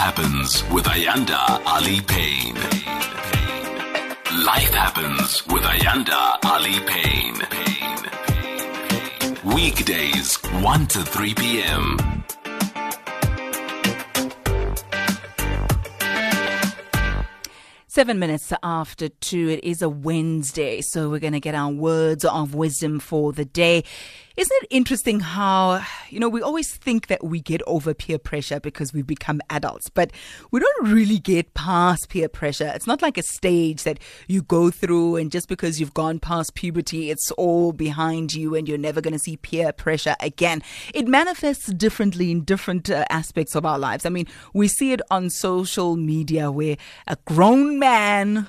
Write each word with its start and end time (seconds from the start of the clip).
Happens 0.00 0.64
with 0.70 0.86
Ayanda 0.86 1.60
Allie 1.66 2.00
Paine. 2.00 2.54
Life 4.46 4.72
Happens 4.72 5.46
with 5.48 5.62
Ayanda 5.62 6.38
Allie 6.42 6.80
Paine. 6.86 7.36
Weekdays, 9.54 10.36
1 10.62 10.86
to 10.86 11.02
3 11.02 11.34
p.m. 11.34 11.98
Seven 17.86 18.18
minutes 18.18 18.52
after 18.62 19.08
two, 19.08 19.48
it 19.50 19.62
is 19.62 19.82
a 19.82 19.88
Wednesday, 19.88 20.80
so 20.80 21.10
we're 21.10 21.18
going 21.18 21.34
to 21.34 21.40
get 21.40 21.54
our 21.54 21.70
words 21.70 22.24
of 22.24 22.54
wisdom 22.54 23.00
for 23.00 23.32
the 23.32 23.44
day. 23.44 23.84
Isn't 24.40 24.62
it 24.62 24.68
interesting 24.70 25.20
how, 25.20 25.84
you 26.08 26.18
know, 26.18 26.30
we 26.30 26.40
always 26.40 26.74
think 26.74 27.08
that 27.08 27.22
we 27.22 27.42
get 27.42 27.60
over 27.66 27.92
peer 27.92 28.18
pressure 28.18 28.58
because 28.58 28.90
we 28.90 29.02
become 29.02 29.42
adults, 29.50 29.90
but 29.90 30.12
we 30.50 30.60
don't 30.60 30.88
really 30.88 31.18
get 31.18 31.52
past 31.52 32.08
peer 32.08 32.26
pressure. 32.26 32.72
It's 32.74 32.86
not 32.86 33.02
like 33.02 33.18
a 33.18 33.22
stage 33.22 33.82
that 33.82 33.98
you 34.28 34.40
go 34.40 34.70
through 34.70 35.16
and 35.16 35.30
just 35.30 35.46
because 35.46 35.78
you've 35.78 35.92
gone 35.92 36.20
past 36.20 36.54
puberty, 36.54 37.10
it's 37.10 37.30
all 37.32 37.72
behind 37.72 38.32
you 38.32 38.54
and 38.54 38.66
you're 38.66 38.78
never 38.78 39.02
going 39.02 39.12
to 39.12 39.18
see 39.18 39.36
peer 39.36 39.74
pressure 39.74 40.16
again. 40.20 40.62
It 40.94 41.06
manifests 41.06 41.70
differently 41.74 42.30
in 42.30 42.44
different 42.44 42.88
uh, 42.88 43.04
aspects 43.10 43.54
of 43.54 43.66
our 43.66 43.78
lives. 43.78 44.06
I 44.06 44.08
mean, 44.08 44.26
we 44.54 44.68
see 44.68 44.92
it 44.92 45.02
on 45.10 45.28
social 45.28 45.96
media 45.96 46.50
where 46.50 46.78
a 47.06 47.18
grown 47.26 47.78
man 47.78 48.48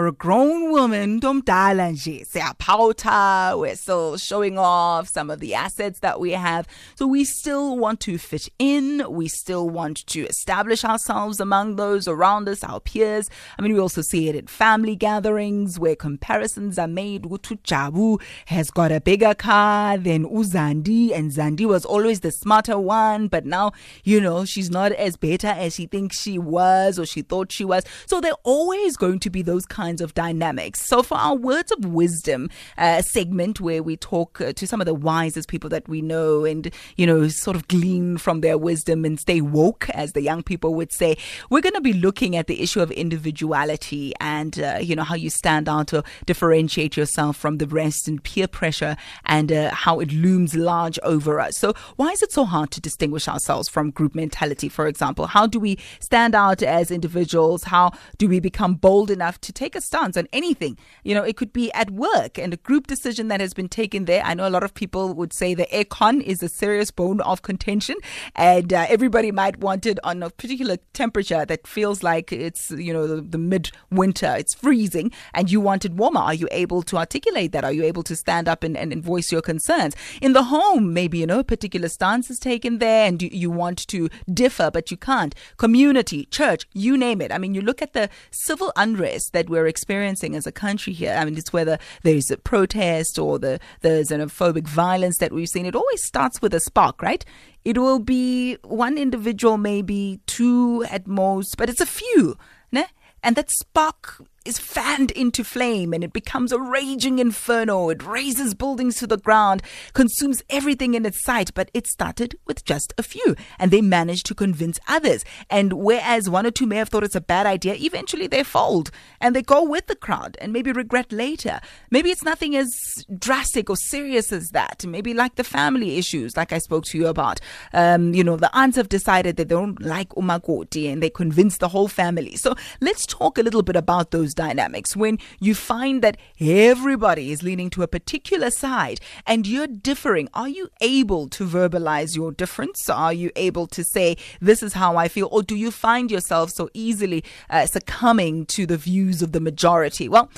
or 0.00 0.06
a 0.06 0.12
grown 0.12 0.70
woman 0.70 1.20
ntomdala 1.20 1.90
nje 1.90 2.26
siyapawutha 2.32 3.58
we're 3.58 3.76
still 3.76 4.16
showing 4.16 4.58
off 4.58 5.06
some 5.06 5.28
of 5.28 5.40
the 5.40 5.54
assets 5.54 6.00
that 6.00 6.18
we 6.18 6.30
have. 6.30 6.66
So 6.94 7.06
we 7.06 7.24
still 7.24 7.76
want 7.76 8.00
to 8.00 8.16
fit 8.16 8.48
in. 8.58 9.04
We 9.10 9.28
still 9.28 9.68
want 9.68 10.06
to 10.06 10.20
establish 10.26 10.86
ourselves 10.86 11.38
among 11.38 11.76
those 11.76 12.08
around 12.08 12.48
us 12.48 12.64
our 12.64 12.80
peers. 12.80 13.28
I 13.58 13.62
mean 13.62 13.74
we 13.74 13.80
also 13.80 14.00
see 14.00 14.30
it 14.30 14.36
at 14.36 14.48
family 14.48 14.96
gatherings 14.96 15.78
where 15.78 15.96
comparisons 15.96 16.78
are 16.78 16.88
made. 16.88 17.24
Jabu 17.24 18.22
has 18.46 18.70
got 18.70 18.92
a 18.92 19.02
bigger 19.02 19.34
car 19.34 19.98
than 19.98 20.24
uzandi 20.24 21.12
and 21.12 21.30
zandi 21.30 21.66
was 21.66 21.84
always 21.84 22.20
the 22.20 22.30
smarter 22.30 22.78
one 22.78 23.28
but 23.28 23.44
now 23.44 23.72
you 24.02 24.18
know 24.18 24.46
she's 24.46 24.70
not 24.70 24.92
as 24.92 25.16
better 25.16 25.48
as 25.48 25.74
she 25.74 25.84
thinks 25.84 26.18
she 26.18 26.38
was 26.38 26.98
or 26.98 27.04
she 27.04 27.20
thought 27.20 27.52
she 27.52 27.66
was. 27.66 27.84
So 28.06 28.22
there 28.22 28.32
are 28.32 28.44
always 28.44 28.96
going 28.96 29.18
to 29.20 29.30
be 29.30 29.42
those 29.42 29.66
kinds 29.66 29.89
kinds 29.90 30.00
of 30.00 30.14
dynamics. 30.14 30.80
So, 30.86 31.02
for 31.02 31.18
our 31.18 31.34
words 31.34 31.72
of 31.72 31.84
wisdom 31.84 32.48
uh, 32.78 33.02
segment, 33.02 33.60
where 33.60 33.82
we 33.82 33.96
talk 33.96 34.40
uh, 34.40 34.52
to 34.52 34.66
some 34.66 34.80
of 34.80 34.86
the 34.86 34.94
wisest 34.94 35.48
people 35.48 35.68
that 35.70 35.88
we 35.88 36.00
know 36.00 36.44
and, 36.44 36.70
you 36.96 37.06
know, 37.06 37.26
sort 37.26 37.56
of 37.56 37.66
glean 37.66 38.16
from 38.16 38.40
their 38.40 38.56
wisdom 38.56 39.04
and 39.04 39.18
stay 39.18 39.40
woke, 39.40 39.90
as 39.90 40.12
the 40.12 40.22
young 40.22 40.44
people 40.44 40.76
would 40.76 40.92
say, 40.92 41.16
we're 41.50 41.60
going 41.60 41.74
to 41.74 41.80
be 41.80 41.92
looking 41.92 42.36
at 42.36 42.46
the 42.46 42.62
issue 42.62 42.80
of 42.80 42.92
individuality 42.92 44.12
and, 44.20 44.60
uh, 44.60 44.78
you 44.80 44.94
know, 44.94 45.02
how 45.02 45.16
you 45.16 45.28
stand 45.28 45.68
out 45.68 45.88
to 45.88 46.04
differentiate 46.24 46.96
yourself 46.96 47.36
from 47.36 47.58
the 47.58 47.66
rest 47.66 48.06
and 48.06 48.22
peer 48.22 48.46
pressure 48.46 48.96
and 49.24 49.50
uh, 49.50 49.74
how 49.74 49.98
it 49.98 50.12
looms 50.12 50.54
large 50.54 51.00
over 51.02 51.40
us. 51.40 51.56
So, 51.58 51.74
why 51.96 52.10
is 52.10 52.22
it 52.22 52.30
so 52.30 52.44
hard 52.44 52.70
to 52.72 52.80
distinguish 52.80 53.26
ourselves 53.26 53.68
from 53.68 53.90
group 53.90 54.14
mentality, 54.14 54.68
for 54.68 54.86
example? 54.86 55.26
How 55.26 55.48
do 55.48 55.58
we 55.58 55.78
stand 55.98 56.36
out 56.36 56.62
as 56.62 56.92
individuals? 56.92 57.64
How 57.64 57.90
do 58.18 58.28
we 58.28 58.38
become 58.38 58.74
bold 58.74 59.10
enough 59.10 59.40
to 59.40 59.52
take 59.52 59.74
a 59.74 59.79
stance 59.80 60.16
on 60.16 60.26
anything. 60.32 60.78
You 61.04 61.14
know, 61.14 61.22
it 61.22 61.36
could 61.36 61.52
be 61.52 61.72
at 61.72 61.90
work 61.90 62.38
and 62.38 62.52
a 62.52 62.56
group 62.56 62.86
decision 62.86 63.28
that 63.28 63.40
has 63.40 63.54
been 63.54 63.68
taken 63.68 64.04
there. 64.04 64.22
I 64.24 64.34
know 64.34 64.46
a 64.46 64.50
lot 64.50 64.62
of 64.62 64.74
people 64.74 65.14
would 65.14 65.32
say 65.32 65.54
the 65.54 65.66
aircon 65.72 66.22
is 66.22 66.42
a 66.42 66.48
serious 66.48 66.90
bone 66.90 67.20
of 67.22 67.42
contention, 67.42 67.96
and 68.34 68.72
uh, 68.72 68.86
everybody 68.88 69.32
might 69.32 69.58
want 69.58 69.86
it 69.86 69.98
on 70.04 70.22
a 70.22 70.30
particular 70.30 70.76
temperature 70.92 71.44
that 71.44 71.66
feels 71.66 72.02
like 72.02 72.32
it's, 72.32 72.70
you 72.70 72.92
know, 72.92 73.06
the, 73.06 73.20
the 73.20 73.38
mid 73.38 73.70
winter, 73.90 74.34
it's 74.36 74.54
freezing, 74.54 75.12
and 75.34 75.50
you 75.50 75.60
want 75.60 75.84
it 75.84 75.92
warmer. 75.92 76.20
Are 76.20 76.34
you 76.34 76.48
able 76.50 76.82
to 76.82 76.96
articulate 76.96 77.52
that? 77.52 77.64
Are 77.64 77.72
you 77.72 77.84
able 77.84 78.02
to 78.04 78.16
stand 78.16 78.48
up 78.48 78.62
and, 78.62 78.76
and, 78.76 78.92
and 78.92 79.02
voice 79.02 79.32
your 79.32 79.42
concerns? 79.42 79.94
In 80.20 80.32
the 80.32 80.44
home, 80.44 80.92
maybe, 80.92 81.18
you 81.18 81.26
know, 81.26 81.40
a 81.40 81.44
particular 81.44 81.88
stance 81.88 82.30
is 82.30 82.38
taken 82.38 82.78
there 82.78 83.06
and 83.06 83.22
you, 83.22 83.28
you 83.32 83.50
want 83.50 83.86
to 83.88 84.08
differ, 84.32 84.70
but 84.70 84.90
you 84.90 84.96
can't. 84.96 85.34
Community, 85.56 86.26
church, 86.26 86.66
you 86.72 86.96
name 86.96 87.20
it. 87.20 87.32
I 87.32 87.38
mean, 87.38 87.54
you 87.54 87.60
look 87.60 87.82
at 87.82 87.92
the 87.92 88.08
civil 88.30 88.72
unrest 88.76 89.32
that 89.32 89.48
we're 89.48 89.59
experiencing 89.66 90.34
as 90.34 90.46
a 90.46 90.52
country 90.52 90.92
here. 90.92 91.14
I 91.14 91.24
mean, 91.24 91.36
it's 91.36 91.52
whether 91.52 91.78
there's 92.02 92.30
a 92.30 92.36
protest 92.36 93.18
or 93.18 93.38
the, 93.38 93.60
the 93.80 94.04
xenophobic 94.08 94.66
violence 94.66 95.18
that 95.18 95.32
we've 95.32 95.48
seen. 95.48 95.66
It 95.66 95.76
always 95.76 96.04
starts 96.04 96.40
with 96.42 96.54
a 96.54 96.60
spark, 96.60 97.02
right? 97.02 97.24
It 97.64 97.78
will 97.78 97.98
be 97.98 98.56
one 98.62 98.96
individual, 98.96 99.58
maybe 99.58 100.20
two 100.26 100.84
at 100.90 101.06
most, 101.06 101.56
but 101.56 101.68
it's 101.68 101.80
a 101.80 101.86
few. 101.86 102.36
Ne? 102.72 102.86
And 103.22 103.36
that 103.36 103.50
spark 103.50 104.22
is 104.44 104.58
fanned 104.58 105.10
into 105.10 105.44
flame 105.44 105.92
and 105.92 106.02
it 106.02 106.12
becomes 106.14 106.50
a 106.50 106.58
raging 106.58 107.18
inferno. 107.18 107.90
It 107.90 108.02
razes 108.02 108.54
buildings 108.54 108.96
to 108.96 109.06
the 109.06 109.18
ground, 109.18 109.62
consumes 109.92 110.42
everything 110.48 110.94
in 110.94 111.04
its 111.04 111.22
sight, 111.22 111.52
but 111.54 111.70
it 111.74 111.86
started 111.86 112.36
with 112.46 112.64
just 112.64 112.94
a 112.96 113.02
few 113.02 113.36
and 113.58 113.70
they 113.70 113.82
managed 113.82 114.24
to 114.26 114.34
convince 114.34 114.80
others. 114.88 115.24
And 115.50 115.74
whereas 115.74 116.30
one 116.30 116.46
or 116.46 116.50
two 116.50 116.66
may 116.66 116.76
have 116.76 116.88
thought 116.88 117.04
it's 117.04 117.14
a 117.14 117.20
bad 117.20 117.44
idea, 117.44 117.74
eventually 117.78 118.26
they 118.26 118.42
fold 118.42 118.90
and 119.20 119.36
they 119.36 119.42
go 119.42 119.62
with 119.62 119.88
the 119.88 119.96
crowd 119.96 120.38
and 120.40 120.52
maybe 120.52 120.72
regret 120.72 121.12
later. 121.12 121.60
Maybe 121.90 122.10
it's 122.10 122.24
nothing 122.24 122.56
as 122.56 123.04
drastic 123.18 123.68
or 123.68 123.76
serious 123.76 124.32
as 124.32 124.48
that. 124.50 124.86
Maybe 124.86 125.12
like 125.12 125.34
the 125.34 125.44
family 125.44 125.98
issues, 125.98 126.36
like 126.36 126.52
I 126.52 126.58
spoke 126.58 126.86
to 126.86 126.98
you 126.98 127.08
about. 127.08 127.40
Um, 127.74 128.14
you 128.14 128.24
know, 128.24 128.36
the 128.36 128.50
aunts 128.56 128.78
have 128.78 128.88
decided 128.88 129.36
that 129.36 129.48
they 129.48 129.54
don't 129.54 129.80
like 129.82 130.08
umakoti 130.10 130.90
and 130.90 131.02
they 131.02 131.10
convince 131.10 131.58
the 131.58 131.68
whole 131.68 131.88
family. 131.88 132.36
So 132.36 132.54
let's 132.80 133.04
talk 133.04 133.36
a 133.36 133.42
little 133.42 133.62
bit 133.62 133.76
about 133.76 134.12
those 134.12 134.29
those 134.30 134.34
dynamics 134.34 134.96
when 134.96 135.18
you 135.40 135.54
find 135.54 136.02
that 136.02 136.16
everybody 136.40 137.32
is 137.32 137.42
leaning 137.42 137.70
to 137.70 137.82
a 137.82 137.88
particular 137.88 138.50
side 138.50 139.00
and 139.26 139.46
you're 139.46 139.66
differing? 139.66 140.28
Are 140.34 140.48
you 140.48 140.68
able 140.80 141.28
to 141.28 141.46
verbalize 141.46 142.16
your 142.16 142.32
difference? 142.32 142.88
Are 142.88 143.12
you 143.12 143.30
able 143.36 143.66
to 143.68 143.84
say, 143.84 144.16
this 144.40 144.62
is 144.62 144.74
how 144.74 144.96
I 144.96 145.08
feel? 145.08 145.28
Or 145.30 145.42
do 145.42 145.56
you 145.56 145.70
find 145.70 146.10
yourself 146.10 146.50
so 146.50 146.68
easily 146.74 147.24
uh, 147.48 147.66
succumbing 147.66 148.46
to 148.46 148.66
the 148.66 148.76
views 148.76 149.22
of 149.22 149.32
the 149.32 149.40
majority? 149.40 150.08
Well, 150.08 150.30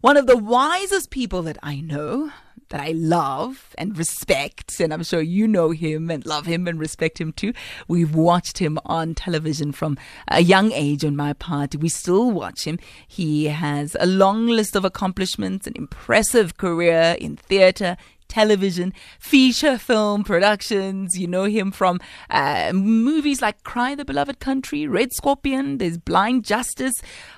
one 0.00 0.16
of 0.16 0.26
the 0.26 0.36
wisest 0.36 1.10
people 1.10 1.42
that 1.42 1.58
I 1.62 1.80
know 1.80 2.30
that 2.68 2.80
I 2.80 2.92
love 2.92 3.74
and 3.78 3.96
respect, 3.96 4.80
and 4.80 4.92
I'm 4.92 5.02
sure 5.02 5.20
you 5.20 5.46
know 5.46 5.70
him 5.70 6.10
and 6.10 6.24
love 6.26 6.46
him 6.46 6.66
and 6.66 6.78
respect 6.78 7.20
him 7.20 7.32
too. 7.32 7.52
We've 7.88 8.14
watched 8.14 8.58
him 8.58 8.78
on 8.84 9.14
television 9.14 9.72
from 9.72 9.96
a 10.28 10.40
young 10.40 10.72
age 10.72 11.04
on 11.04 11.16
my 11.16 11.32
part. 11.32 11.76
We 11.76 11.88
still 11.88 12.30
watch 12.30 12.64
him. 12.64 12.78
He 13.06 13.46
has 13.46 13.96
a 14.00 14.06
long 14.06 14.46
list 14.46 14.76
of 14.76 14.84
accomplishments, 14.84 15.66
an 15.66 15.74
impressive 15.76 16.56
career 16.56 17.16
in 17.20 17.36
theater, 17.36 17.96
television, 18.28 18.92
feature 19.18 19.78
film 19.78 20.24
productions. 20.24 21.18
You 21.18 21.26
know 21.26 21.44
him 21.44 21.70
from 21.70 22.00
uh, 22.30 22.72
movies 22.74 23.40
like 23.40 23.62
Cry 23.64 23.94
the 23.94 24.04
Beloved 24.04 24.40
Country, 24.40 24.86
Red 24.86 25.12
Scorpion, 25.12 25.78
there's 25.78 25.98
Blind 25.98 26.44
Justice, 26.44 26.94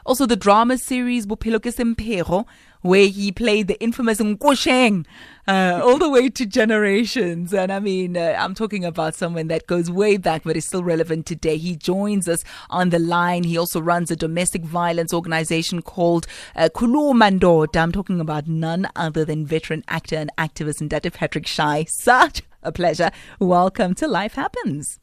also 0.06 0.26
the 0.26 0.36
drama 0.36 0.78
series 0.78 1.26
ke 1.26 1.28
Semphego, 1.28 2.46
where 2.82 3.06
he 3.06 3.32
played 3.32 3.68
the 3.68 3.80
infamous 3.82 4.18
Nkosheng, 4.20 5.06
uh, 5.46 5.80
all 5.82 5.98
the 5.98 6.08
way 6.08 6.28
to 6.28 6.46
generations. 6.46 7.52
And 7.54 7.72
I 7.72 7.80
mean, 7.80 8.16
uh, 8.16 8.36
I'm 8.38 8.54
talking 8.54 8.84
about 8.84 9.14
someone 9.14 9.48
that 9.48 9.66
goes 9.66 9.90
way 9.90 10.16
back, 10.16 10.42
but 10.44 10.56
is 10.56 10.66
still 10.66 10.84
relevant 10.84 11.26
today. 11.26 11.56
He 11.56 11.76
joins 11.76 12.28
us 12.28 12.44
on 12.70 12.90
the 12.90 12.98
line. 12.98 13.44
He 13.44 13.56
also 13.56 13.80
runs 13.80 14.10
a 14.10 14.16
domestic 14.16 14.62
violence 14.62 15.12
organization 15.12 15.82
called 15.82 16.26
uh, 16.54 16.68
Khuluma 16.74 17.28
I'm 17.76 17.92
talking 17.92 18.20
about 18.20 18.46
none 18.46 18.88
other 18.96 19.24
than 19.24 19.46
veteran 19.46 19.84
actor 19.88 20.16
and 20.16 20.30
activist 20.38 20.86
Ntate 20.86 21.12
Patrick 21.12 21.46
Shai. 21.46 21.84
Such 21.88 22.42
a 22.62 22.72
pleasure. 22.72 23.10
Welcome 23.38 23.94
to 23.96 24.08
Life 24.08 24.34
Happens. 24.34 24.98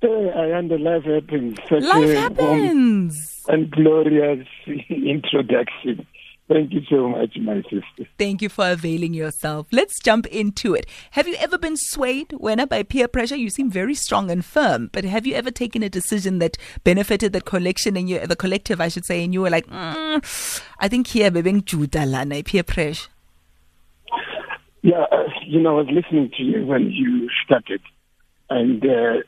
Hey, 0.00 0.30
I 0.34 0.46
am 0.56 0.68
the 0.68 0.78
Life 0.78 1.04
Happens. 1.04 1.58
Such 1.68 1.82
Life 1.82 2.10
Happens. 2.10 3.42
And 3.48 3.70
glorious 3.70 4.46
introduction. 4.88 6.06
Thank 6.48 6.72
you 6.72 6.80
so 6.88 7.10
much, 7.10 7.36
my 7.36 7.62
sister. 7.64 8.08
Thank 8.18 8.40
you 8.40 8.48
for 8.48 8.70
availing 8.70 9.12
yourself. 9.12 9.66
Let's 9.70 10.00
jump 10.00 10.26
into 10.28 10.74
it. 10.74 10.86
Have 11.10 11.28
you 11.28 11.36
ever 11.38 11.58
been 11.58 11.76
swayed, 11.76 12.30
Wena, 12.30 12.66
by 12.66 12.84
peer 12.84 13.06
pressure? 13.06 13.36
You 13.36 13.50
seem 13.50 13.70
very 13.70 13.94
strong 13.94 14.30
and 14.30 14.42
firm, 14.42 14.88
but 14.90 15.04
have 15.04 15.26
you 15.26 15.34
ever 15.34 15.50
taken 15.50 15.82
a 15.82 15.90
decision 15.90 16.38
that 16.38 16.56
benefited 16.84 17.34
the 17.34 17.42
collection 17.42 17.98
and 17.98 18.08
you, 18.08 18.26
the 18.26 18.34
collective, 18.34 18.80
I 18.80 18.88
should 18.88 19.04
say, 19.04 19.22
and 19.22 19.34
you 19.34 19.42
were 19.42 19.50
like, 19.50 19.66
mm, 19.66 20.62
I 20.78 20.88
think 20.88 21.08
here, 21.08 21.30
being 21.30 21.60
Judalana, 21.60 22.42
peer 22.46 22.62
pressure? 22.62 23.10
Yeah, 24.80 25.04
uh, 25.12 25.24
you 25.46 25.60
know, 25.60 25.78
I 25.78 25.82
was 25.82 25.90
listening 25.90 26.30
to 26.38 26.42
you 26.42 26.64
when 26.64 26.90
you 26.90 27.28
started, 27.44 27.82
and 28.48 28.82
uh, 28.82 29.20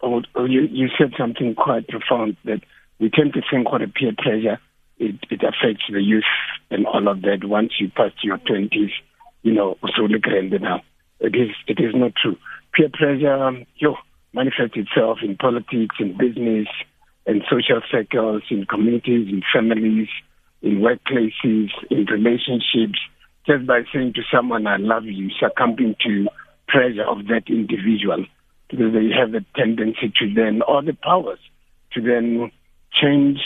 oh, 0.00 0.22
oh, 0.34 0.44
you, 0.46 0.62
you 0.62 0.88
said 0.96 1.12
something 1.18 1.54
quite 1.54 1.88
profound 1.88 2.38
that 2.44 2.62
we 2.98 3.10
tend 3.10 3.34
to 3.34 3.42
think 3.50 3.70
what 3.70 3.82
a 3.82 3.88
peer 3.88 4.12
pressure 4.16 4.58
it, 4.98 5.16
it 5.30 5.42
affects 5.42 5.84
the 5.90 6.02
youth 6.02 6.24
and 6.70 6.86
all 6.86 7.08
of 7.08 7.22
that. 7.22 7.44
Once 7.44 7.72
you 7.80 7.90
pass 7.90 8.12
your 8.22 8.38
twenties, 8.38 8.90
you 9.42 9.52
know, 9.52 9.76
so 9.96 10.02
look 10.02 10.24
at 10.26 10.60
now. 10.60 10.82
It 11.20 11.34
is 11.34 11.50
it 11.66 11.80
is 11.80 11.94
not 11.94 12.12
true. 12.20 12.36
Peer 12.74 12.90
pressure, 12.92 13.32
um, 13.32 13.64
yo, 13.76 13.96
manifests 14.32 14.76
itself 14.76 15.18
in 15.22 15.36
politics, 15.36 15.96
in 15.98 16.16
business, 16.16 16.68
in 17.26 17.42
social 17.50 17.80
circles, 17.90 18.42
in 18.50 18.66
communities, 18.66 19.28
in 19.28 19.42
families, 19.52 20.08
in 20.62 20.80
workplaces, 20.80 21.70
in 21.90 22.04
relationships. 22.06 22.98
Just 23.46 23.66
by 23.66 23.82
saying 23.92 24.12
to 24.14 24.22
someone, 24.32 24.66
I 24.66 24.76
love 24.76 25.06
you, 25.06 25.30
succumbing 25.40 25.96
to 26.04 26.28
pressure 26.68 27.04
of 27.04 27.26
that 27.28 27.44
individual 27.48 28.26
because 28.68 28.92
they 28.92 29.08
have 29.18 29.34
a 29.34 29.44
tendency 29.56 30.12
to 30.18 30.34
then, 30.34 30.60
or 30.68 30.82
the 30.82 30.92
powers, 30.92 31.38
to 31.92 32.02
then 32.02 32.52
change 32.92 33.38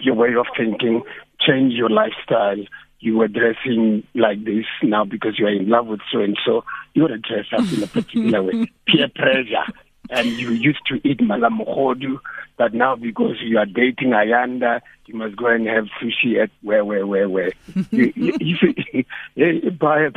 your 0.00 0.14
way 0.14 0.34
of 0.34 0.46
thinking, 0.56 1.02
change 1.40 1.72
your 1.74 1.90
lifestyle. 1.90 2.62
You 3.00 3.18
were 3.18 3.28
dressing 3.28 4.02
like 4.14 4.44
this 4.44 4.64
now 4.82 5.04
because 5.04 5.38
you 5.38 5.46
are 5.46 5.52
in 5.52 5.68
love 5.68 5.86
with 5.86 6.00
so 6.10 6.20
and 6.20 6.38
so. 6.44 6.64
You 6.94 7.02
got 7.02 7.08
to 7.08 7.18
dress 7.18 7.46
up 7.52 7.72
in 7.72 7.82
a 7.82 7.86
particular 7.86 8.42
way. 8.42 8.66
Peer 8.86 9.08
pressure. 9.14 9.72
And 10.08 10.28
you 10.28 10.50
used 10.50 10.86
to 10.86 11.00
eat 11.06 11.18
malamohodu, 11.18 12.18
but 12.56 12.72
now 12.72 12.94
because 12.94 13.36
you 13.42 13.58
are 13.58 13.66
dating 13.66 14.10
Ayanda, 14.10 14.80
you 15.06 15.14
must 15.14 15.36
go 15.36 15.48
and 15.48 15.66
have 15.66 15.86
sushi 16.00 16.40
at 16.40 16.50
where, 16.62 16.84
where, 16.84 17.06
where, 17.06 17.28
where. 17.28 17.52
you, 17.90 18.12
you, 18.14 18.32
you, 18.40 18.74
you, 19.34 19.46
you 19.64 19.70
buy 19.72 20.02
a 20.02 20.10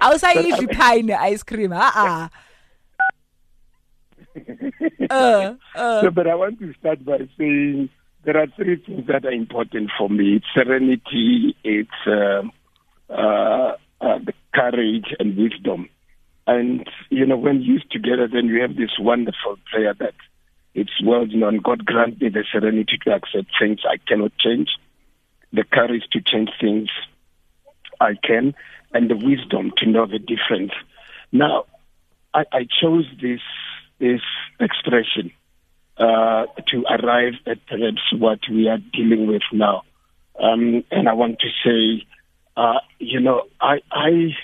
awusayidli 0.00 0.72
pie 0.78 1.02
ice 1.18 1.42
cream 1.42 1.72
uh-uh. 1.72 2.28
uh, 5.10 5.54
uh. 5.74 6.00
So, 6.02 6.10
but 6.10 6.26
I 6.26 6.34
want 6.34 6.58
to 6.60 6.72
start 6.74 7.04
by 7.04 7.28
saying 7.38 7.88
there 8.26 8.36
are 8.36 8.48
three 8.56 8.76
things 8.84 9.06
that 9.06 9.24
are 9.24 9.30
important 9.30 9.90
for 9.96 10.10
me. 10.10 10.36
It's 10.36 10.46
serenity, 10.52 11.56
it's 11.62 11.90
uh, 12.06 12.42
uh, 13.08 13.76
uh, 14.00 14.18
the 14.18 14.32
courage 14.52 15.14
and 15.20 15.36
wisdom. 15.36 15.88
And, 16.48 16.90
you 17.08 17.24
know, 17.24 17.36
when 17.36 17.62
used 17.62 17.90
together, 17.92 18.28
then 18.30 18.46
you 18.46 18.60
have 18.62 18.76
this 18.76 18.98
wonderful 18.98 19.56
prayer 19.70 19.94
that 20.00 20.14
it's 20.74 21.00
well 21.04 21.24
known. 21.26 21.60
God 21.62 21.86
grant 21.86 22.20
me 22.20 22.28
the 22.28 22.44
serenity 22.52 22.98
to 23.04 23.14
accept 23.14 23.46
things 23.60 23.78
I 23.88 23.98
cannot 24.08 24.32
change, 24.38 24.70
the 25.52 25.62
courage 25.64 26.04
to 26.12 26.20
change 26.20 26.50
things 26.60 26.88
I 28.00 28.14
can, 28.22 28.54
and 28.92 29.08
the 29.08 29.16
wisdom 29.16 29.72
to 29.78 29.86
know 29.86 30.06
the 30.06 30.18
difference. 30.18 30.72
Now, 31.30 31.66
I, 32.34 32.44
I 32.52 32.66
chose 32.80 33.06
this 33.22 33.40
this 33.98 34.20
expression 34.60 35.32
uh, 35.98 36.46
to 36.68 36.84
arrive 36.90 37.34
at 37.46 37.64
perhaps 37.66 38.02
what 38.12 38.40
we 38.50 38.68
are 38.68 38.78
dealing 38.92 39.26
with 39.26 39.42
now, 39.52 39.82
um, 40.38 40.84
and 40.90 41.08
I 41.08 41.14
want 41.14 41.38
to 41.40 41.48
say, 41.64 42.06
uh, 42.56 42.80
you 42.98 43.20
know, 43.20 43.42
I, 43.60 43.78
I, 43.90 44.34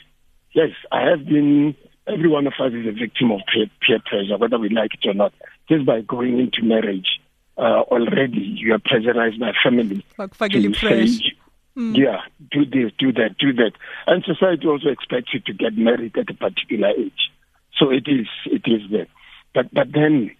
yes, 0.53 0.71
I 0.91 1.09
have 1.11 1.25
been. 1.27 1.77
Every 2.05 2.29
one 2.29 2.49
of 2.49 2.55
us 2.59 2.73
is 2.73 2.87
a 2.87 2.91
victim 2.91 3.31
of 3.31 3.43
peer, 3.53 3.67
peer 3.87 4.01
pressure, 4.05 4.37
whether 4.37 4.59
we 4.59 4.69
like 4.71 4.91
it 5.01 5.09
or 5.09 5.15
not. 5.15 5.33
Just 5.69 5.87
by 5.87 6.01
going 6.01 6.41
into 6.41 6.63
marriage, 6.63 7.21
uh, 7.57 7.83
already 7.83 8.41
you 8.41 8.75
are 8.75 8.81
pressurized 8.85 9.39
by 9.39 9.53
family. 9.63 10.05
Like 10.19 10.37
to 10.37 10.75
say, 10.75 11.37
Mm. 11.77 11.97
Yeah, 11.97 12.21
do 12.51 12.65
this, 12.67 12.93
do 12.99 13.13
that, 13.13 13.37
do 13.39 13.53
that. 13.55 13.73
And 14.07 14.23
society 14.25 14.67
also 14.67 14.89
expects 14.89 15.33
you 15.33 15.41
to 15.41 15.53
get 15.55 15.77
married 15.77 16.17
at 16.19 16.29
a 16.29 16.35
particular 16.35 16.89
age. 16.91 17.31
So 17.79 17.91
it 17.91 18.07
is, 18.07 18.27
it 18.47 18.63
is 18.67 18.83
there. 18.91 19.07
But, 19.55 19.73
but 19.73 19.93
then, 19.93 20.33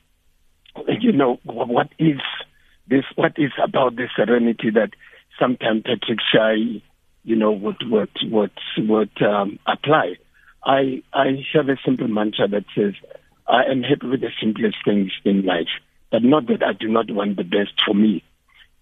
you 1.01 1.13
know, 1.13 1.39
what 1.45 1.89
is 1.99 2.21
this, 2.89 3.05
what 3.15 3.33
is 3.37 3.53
about 3.63 3.97
this 3.97 4.11
serenity 4.17 4.71
that 4.71 4.91
sometimes 5.39 5.83
Patrick 5.83 6.19
Shai, 6.33 6.83
you 7.25 7.37
know, 7.37 7.53
would, 7.53 7.83
would, 7.91 8.11
would, 8.25 8.51
would 8.79 9.23
um, 9.23 9.59
apply? 9.67 10.17
I, 10.65 11.03
I 11.13 11.45
have 11.55 11.69
a 11.69 11.77
simple 11.85 12.09
mantra 12.09 12.49
that 12.49 12.65
says, 12.77 12.95
I 13.47 13.65
am 13.65 13.83
happy 13.83 14.07
with 14.07 14.21
the 14.21 14.31
simplest 14.41 14.77
things 14.85 15.11
in 15.25 15.45
life, 15.45 15.69
but 16.11 16.23
not 16.23 16.47
that 16.47 16.63
I 16.63 16.73
do 16.73 16.89
not 16.89 17.11
want 17.11 17.37
the 17.37 17.45
best 17.45 17.73
for 17.85 17.95
me 17.95 18.23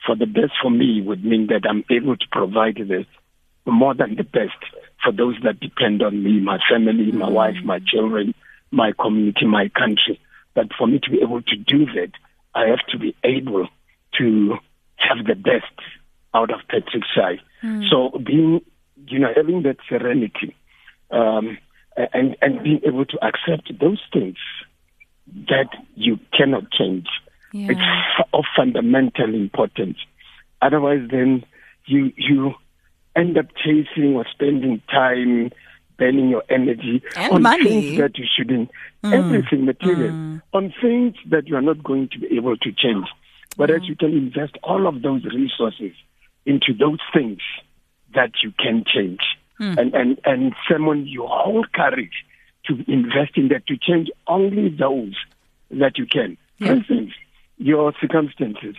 for 0.07 0.17
the 0.17 0.27
best 0.27 0.53
for 0.61 0.71
me 0.71 1.03
would 1.03 1.25
mean 1.25 1.49
that 1.49 1.69
I'm 1.69 1.85
able 1.91 2.17
to 2.17 2.27
provide 2.33 2.77
this 2.77 3.07
more 3.67 3.95
than 3.95 4.17
the 4.17 4.25
best 4.25 4.59
for 5.05 5.13
those 5.13 5.37
that 5.45 5.61
depend 5.61 6.03
on 6.03 6.23
me, 6.23 6.41
my 6.41 6.59
family, 6.71 7.13
my 7.13 7.29
mm. 7.29 7.33
wife, 7.33 7.57
my 7.65 7.79
children, 7.87 8.35
my 8.71 8.93
community, 8.99 9.47
my 9.47 9.69
country. 9.69 10.21
But 10.55 10.69
for 10.77 10.87
me 10.87 10.99
to 11.03 11.11
be 11.11 11.21
able 11.23 11.43
to 11.43 11.57
do 11.57 11.87
that, 11.87 12.13
I 12.55 12.67
have 12.67 12.85
to 12.91 12.99
be 12.99 13.15
able 13.23 13.69
to 14.19 14.57
have 14.97 15.25
the 15.27 15.35
best 15.35 15.73
out 16.35 16.51
of 16.51 16.61
Patrick 16.69 17.05
Shai. 17.15 17.39
Mm. 17.63 17.89
So 17.89 18.19
being, 18.19 18.61
you 19.07 19.19
know, 19.19 19.33
having 19.35 19.63
that 19.63 19.77
serenity 19.89 20.57
um, 21.11 21.59
and 21.97 22.37
and 22.43 22.63
being 22.63 22.81
able 22.85 23.05
to 23.07 23.19
accept 23.25 23.71
those 23.81 24.01
things 24.13 24.37
that 25.49 25.69
you 25.95 26.19
cannot 26.33 26.71
change 26.73 27.07
yeah. 27.53 27.69
It's 27.71 28.27
of 28.33 28.45
fundamental 28.57 29.35
importance. 29.35 29.99
Otherwise, 30.63 31.09
then 31.11 31.45
you 31.87 32.13
you 32.17 32.55
end 33.17 33.37
up 33.39 33.47
chasing 33.57 34.15
or 34.15 34.25
spending 34.33 34.81
time, 34.91 35.51
burning 36.01 36.31
your 36.31 36.43
energy 36.49 37.03
and 37.15 37.33
on 37.35 37.43
money. 37.43 37.65
things 37.65 37.99
that 38.01 38.19
you 38.19 38.27
shouldn't. 38.37 38.71
Mm. 39.05 39.13
Everything 39.13 39.65
material 39.67 40.11
mm. 40.11 40.43
on 40.53 40.75
things 40.81 41.15
that 41.29 41.47
you 41.47 41.57
are 41.57 41.63
not 41.63 41.83
going 41.85 42.09
to 42.09 42.19
be 42.19 42.37
able 42.37 42.57
to 42.57 42.73
change. 42.73 43.07
Whereas 43.57 43.83
mm. 43.83 43.89
you 43.89 43.97
can 43.97 44.13
invest 44.13 44.57
all 44.63 44.87
of 44.87 45.03
those 45.03 45.23
resources 45.25 45.93
into 46.47 46.73
those 46.73 46.99
things 47.13 47.41
that 48.15 48.33
you 48.43 48.53
can 48.59 48.85
change. 48.85 49.21
Mm. 49.61 49.79
And, 49.79 49.95
and, 49.95 50.21
and 50.25 50.55
summon 50.69 51.07
your 51.07 51.29
whole 51.29 51.67
courage 51.73 52.25
to 52.67 52.73
invest 52.91 53.37
in 53.37 53.49
that, 53.49 53.67
to 53.67 53.77
change 53.77 54.09
only 54.27 54.71
those 54.71 55.15
that 55.71 55.99
you 55.99 56.07
can. 56.07 56.39
Yeah. 56.59 56.67
For 56.67 56.73
instance, 56.75 57.13
your 57.59 57.93
circumstances. 58.01 58.77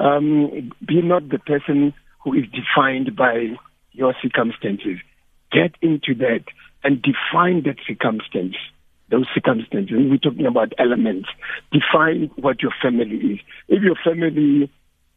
Um, 0.00 0.72
be 0.84 1.02
not 1.02 1.28
the 1.28 1.38
person 1.38 1.94
who 2.22 2.34
is 2.34 2.44
defined 2.50 3.14
by 3.14 3.56
your 3.92 4.14
circumstances. 4.20 4.98
Get 5.52 5.76
into 5.80 6.14
that 6.16 6.44
and 6.84 7.02
define 7.02 7.62
that 7.64 7.76
circumstance, 7.86 8.56
those 9.10 9.26
circumstances. 9.34 9.96
And 9.96 10.10
We're 10.10 10.18
talking 10.18 10.46
about 10.46 10.72
elements. 10.78 11.28
Define 11.72 12.30
what 12.36 12.62
your 12.62 12.72
family 12.80 13.16
is. 13.16 13.40
If 13.68 13.82
your 13.82 13.96
family, 14.04 14.70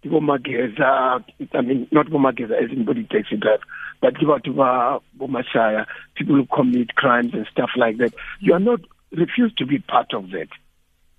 Bomageza, 0.04 1.24
I 1.54 1.62
mean, 1.62 1.88
not 1.92 2.08
Bomageza 2.08 2.64
as 2.64 2.72
anybody 2.72 3.04
takes 3.04 3.30
it 3.32 3.46
up, 3.46 3.60
but 4.02 4.16
Bomashaya, 4.16 5.86
people 6.16 6.36
who 6.36 6.48
commit 6.48 6.96
crimes 6.96 7.34
and 7.34 7.46
stuff 7.52 7.72
like 7.76 7.98
that, 7.98 8.14
you 8.40 8.54
are 8.54 8.60
not, 8.60 8.80
refuse 9.12 9.54
to 9.58 9.66
be 9.66 9.80
part 9.80 10.14
of 10.14 10.32
that 10.32 10.50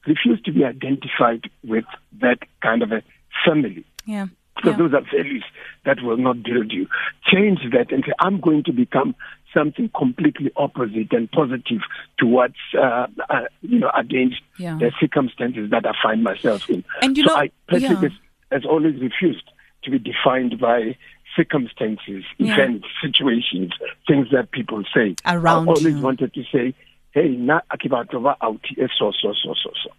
refuse 0.09 0.41
to 0.45 0.53
be 0.53 0.65
identified 0.65 1.49
with 1.65 1.85
that 2.21 2.39
kind 2.63 2.83
of 2.83 2.93
a 2.93 3.03
family. 3.45 3.85
Yeah. 4.07 4.27
So 4.65 4.71
yeah. 4.71 4.77
those 4.77 4.95
are 4.95 5.03
values 5.03 5.45
that 5.85 6.03
will 6.03 6.17
not 6.17 6.43
build 6.43 6.73
you. 6.73 6.89
Change 7.31 7.61
that 7.73 7.93
and 7.93 8.03
say, 8.05 8.13
I'm 8.19 8.41
going 8.41 8.65
to 8.65 8.73
become 8.73 9.15
something 9.55 9.91
completely 9.97 10.51
opposite 10.57 11.13
and 11.13 11.31
positive 11.31 11.81
towards, 12.19 12.57
uh, 12.79 13.07
uh, 13.31 13.41
you 13.63 13.79
know, 13.79 13.91
against 13.97 14.41
yeah. 14.59 14.77
the 14.79 14.93
circumstances 15.01 15.71
that 15.71 15.87
I 15.87 15.93
find 16.03 16.23
myself 16.23 16.69
in. 16.69 16.85
And 17.03 17.17
you 17.17 17.25
so 17.25 17.35
know, 17.35 17.41
I 17.41 17.51
personally 17.67 18.09
yeah. 18.09 18.57
has, 18.59 18.65
always 18.65 19.01
refused 19.01 19.51
to 19.85 19.91
be 19.91 19.99
defined 19.99 20.59
by 20.61 20.97
circumstances, 21.37 22.25
yeah. 22.39 22.55
events, 22.55 22.87
situations, 23.03 23.73
things 24.07 24.29
that 24.33 24.51
people 24.51 24.83
say. 24.95 25.15
Around 25.25 25.69
I 25.69 25.73
always 25.73 25.95
you. 25.95 26.01
wanted 26.01 26.35
to 26.35 26.43
say, 26.53 26.75
hey, 27.13 27.29
na 27.29 27.61
akibatova 27.73 28.37
out 28.43 28.65
so 28.99 29.13
so 29.13 29.33
so 29.33 29.55
so 29.55 29.71
so. 29.85 29.91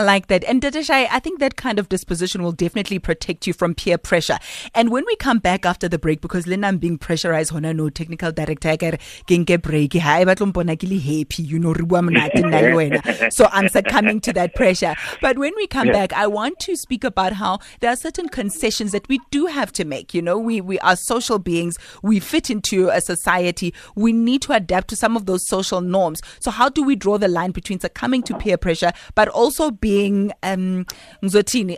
I 0.00 0.02
like 0.02 0.28
that. 0.28 0.44
And 0.44 0.62
Dadeshai, 0.62 1.08
I 1.10 1.18
think 1.18 1.40
that 1.40 1.56
kind 1.56 1.78
of 1.78 1.90
disposition 1.90 2.42
will 2.42 2.52
definitely 2.52 2.98
protect 2.98 3.46
you 3.46 3.52
from 3.52 3.74
peer 3.74 3.98
pressure. 3.98 4.38
And 4.74 4.90
when 4.90 5.04
we 5.04 5.14
come 5.16 5.40
back 5.40 5.66
after 5.66 5.90
the 5.90 5.98
break, 5.98 6.22
because 6.22 6.46
Lena, 6.46 6.68
I'm 6.68 6.78
being 6.78 6.96
pressurized, 6.96 7.52
hona 7.52 7.76
no 7.76 7.90
technical 7.90 8.32
director, 8.32 8.78
ke 8.78 9.62
break, 9.62 9.92
ha, 9.92 10.24
happy, 10.24 11.42
you 11.42 11.58
know, 11.58 11.74
so 13.28 13.46
I'm 13.52 13.68
succumbing 13.68 14.22
to 14.22 14.32
that 14.32 14.54
pressure. 14.54 14.94
But 15.20 15.36
when 15.36 15.52
we 15.54 15.66
come 15.66 15.88
yeah. 15.88 15.92
back, 15.92 16.14
I 16.14 16.26
want 16.26 16.58
to 16.60 16.76
speak 16.76 17.04
about 17.04 17.34
how 17.34 17.58
there 17.80 17.90
are 17.90 17.96
certain 17.96 18.30
concessions 18.30 18.92
that 18.92 19.06
we 19.08 19.20
do 19.30 19.44
have 19.46 19.70
to 19.72 19.84
make. 19.84 20.14
You 20.14 20.22
know, 20.22 20.38
we, 20.38 20.62
we 20.62 20.78
are 20.78 20.96
social 20.96 21.38
beings. 21.38 21.76
We 22.02 22.20
fit 22.20 22.48
into 22.48 22.88
a 22.88 23.02
society. 23.02 23.74
We 23.96 24.14
need 24.14 24.40
to 24.42 24.54
adapt 24.54 24.88
to 24.88 24.96
some 24.96 25.14
of 25.14 25.26
those 25.26 25.46
social 25.46 25.82
norms. 25.82 26.22
So 26.38 26.50
how 26.50 26.70
do 26.70 26.82
we 26.82 26.96
draw 26.96 27.18
the 27.18 27.28
line 27.28 27.50
between 27.50 27.80
succumbing 27.80 28.22
to 28.22 28.38
peer 28.38 28.56
pressure, 28.56 28.92
but 29.14 29.28
also 29.28 29.70
being 29.70 29.89
um, 30.42 30.86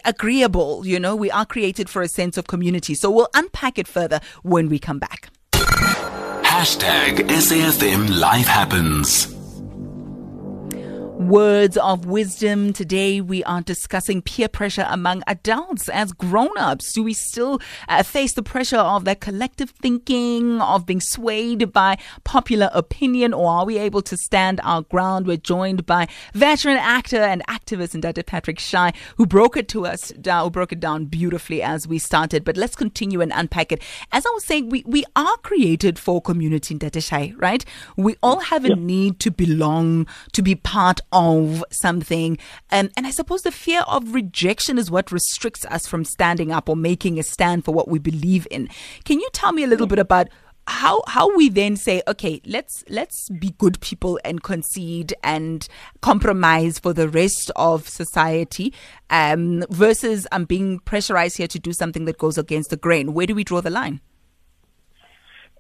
agreeable. 0.04 0.86
You 0.86 1.00
know, 1.00 1.16
we 1.16 1.30
are 1.30 1.46
created 1.46 1.88
for 1.88 2.02
a 2.02 2.08
sense 2.08 2.36
of 2.36 2.46
community. 2.46 2.94
So 2.94 3.10
we'll 3.10 3.28
unpack 3.34 3.78
it 3.78 3.88
further 3.88 4.20
when 4.42 4.68
we 4.68 4.78
come 4.78 4.98
back. 4.98 5.30
Hashtag 5.52 7.28
SAFM 7.28 8.20
Life 8.20 8.46
Happens. 8.46 9.41
Words 11.22 11.76
of 11.76 12.04
wisdom. 12.04 12.72
Today 12.72 13.20
we 13.20 13.44
are 13.44 13.62
discussing 13.62 14.22
peer 14.22 14.48
pressure 14.48 14.84
among 14.88 15.22
adults 15.28 15.88
as 15.88 16.12
grown 16.12 16.50
ups. 16.58 16.92
Do 16.92 17.04
we 17.04 17.14
still 17.14 17.60
uh, 17.88 18.02
face 18.02 18.32
the 18.32 18.42
pressure 18.42 18.78
of 18.78 19.04
that 19.04 19.20
collective 19.20 19.70
thinking, 19.70 20.60
of 20.60 20.84
being 20.84 21.00
swayed 21.00 21.72
by 21.72 21.98
popular 22.24 22.70
opinion, 22.74 23.32
or 23.32 23.48
are 23.48 23.64
we 23.64 23.78
able 23.78 24.02
to 24.02 24.16
stand 24.16 24.60
our 24.64 24.82
ground? 24.82 25.28
We're 25.28 25.36
joined 25.36 25.86
by 25.86 26.08
veteran 26.34 26.76
actor 26.76 27.22
and 27.22 27.46
activist 27.46 27.98
Dr. 28.00 28.24
Patrick 28.24 28.58
Shai, 28.58 28.92
who 29.16 29.24
broke 29.24 29.56
it 29.56 29.68
to 29.68 29.86
us, 29.86 30.12
who 30.24 30.50
broke 30.50 30.72
it 30.72 30.80
down 30.80 31.04
beautifully 31.04 31.62
as 31.62 31.86
we 31.86 32.00
started. 32.00 32.44
But 32.44 32.56
let's 32.56 32.74
continue 32.74 33.20
and 33.20 33.32
unpack 33.32 33.70
it. 33.70 33.80
As 34.10 34.26
I 34.26 34.30
was 34.30 34.44
saying, 34.44 34.70
we, 34.70 34.82
we 34.86 35.04
are 35.14 35.36
created 35.38 36.00
for 36.00 36.20
community, 36.20 36.74
Dr. 36.74 37.00
Shai, 37.00 37.32
right? 37.36 37.64
We 37.96 38.16
all 38.24 38.40
have 38.40 38.64
a 38.64 38.74
need 38.74 39.20
to 39.20 39.30
belong, 39.30 40.08
to 40.32 40.42
be 40.42 40.56
part 40.56 41.00
of 41.12 41.64
something. 41.70 42.38
Um, 42.70 42.90
and 42.96 43.06
I 43.06 43.10
suppose 43.10 43.42
the 43.42 43.52
fear 43.52 43.82
of 43.82 44.14
rejection 44.14 44.78
is 44.78 44.90
what 44.90 45.12
restricts 45.12 45.64
us 45.66 45.86
from 45.86 46.04
standing 46.04 46.50
up 46.50 46.68
or 46.68 46.76
making 46.76 47.18
a 47.18 47.22
stand 47.22 47.64
for 47.64 47.72
what 47.72 47.88
we 47.88 47.98
believe 47.98 48.46
in. 48.50 48.68
Can 49.04 49.20
you 49.20 49.28
tell 49.32 49.52
me 49.52 49.62
a 49.62 49.66
little 49.66 49.86
bit 49.86 49.98
about 49.98 50.28
how 50.66 51.02
how 51.08 51.34
we 51.36 51.48
then 51.48 51.76
say 51.76 52.02
okay 52.06 52.40
let's 52.46 52.84
let's 52.88 53.28
be 53.30 53.50
good 53.58 53.80
people 53.80 54.20
and 54.24 54.42
concede 54.42 55.12
and 55.24 55.66
compromise 56.02 56.78
for 56.78 56.92
the 56.92 57.08
rest 57.08 57.50
of 57.56 57.88
society 57.88 58.72
um, 59.10 59.64
versus 59.70 60.26
I'm 60.30 60.44
being 60.44 60.78
pressurized 60.80 61.36
here 61.36 61.48
to 61.48 61.58
do 61.58 61.72
something 61.72 62.04
that 62.04 62.18
goes 62.18 62.38
against 62.38 62.70
the 62.70 62.76
grain 62.76 63.12
where 63.12 63.26
do 63.26 63.34
we 63.34 63.42
draw 63.42 63.60
the 63.60 63.70
line 63.70 64.00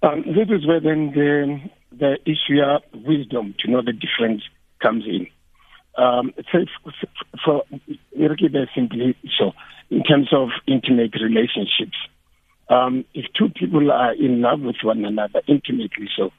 um, 0.02 0.22
this 0.22 0.48
is 0.50 0.66
where 0.66 0.80
then 0.80 1.12
the 1.14 1.58
the 1.90 2.18
issue 2.24 2.60
of 2.62 2.82
wisdom 3.04 3.54
to 3.58 3.70
know 3.70 3.82
the 3.82 3.92
difference 3.92 4.42
comes 4.80 5.04
in 5.04 5.26
um, 5.96 6.32
for, 7.44 7.62
simply 8.74 9.16
so 9.38 9.52
in 9.90 10.02
terms 10.02 10.28
of 10.32 10.48
intimate 10.66 11.14
relationships. 11.22 11.96
Um, 12.68 13.04
if 13.12 13.26
two 13.36 13.50
people 13.50 13.90
are 13.92 14.14
in 14.14 14.40
love 14.40 14.60
with 14.60 14.76
one 14.82 15.04
another 15.04 15.42
intimately 15.46 16.08
so, 16.16 16.30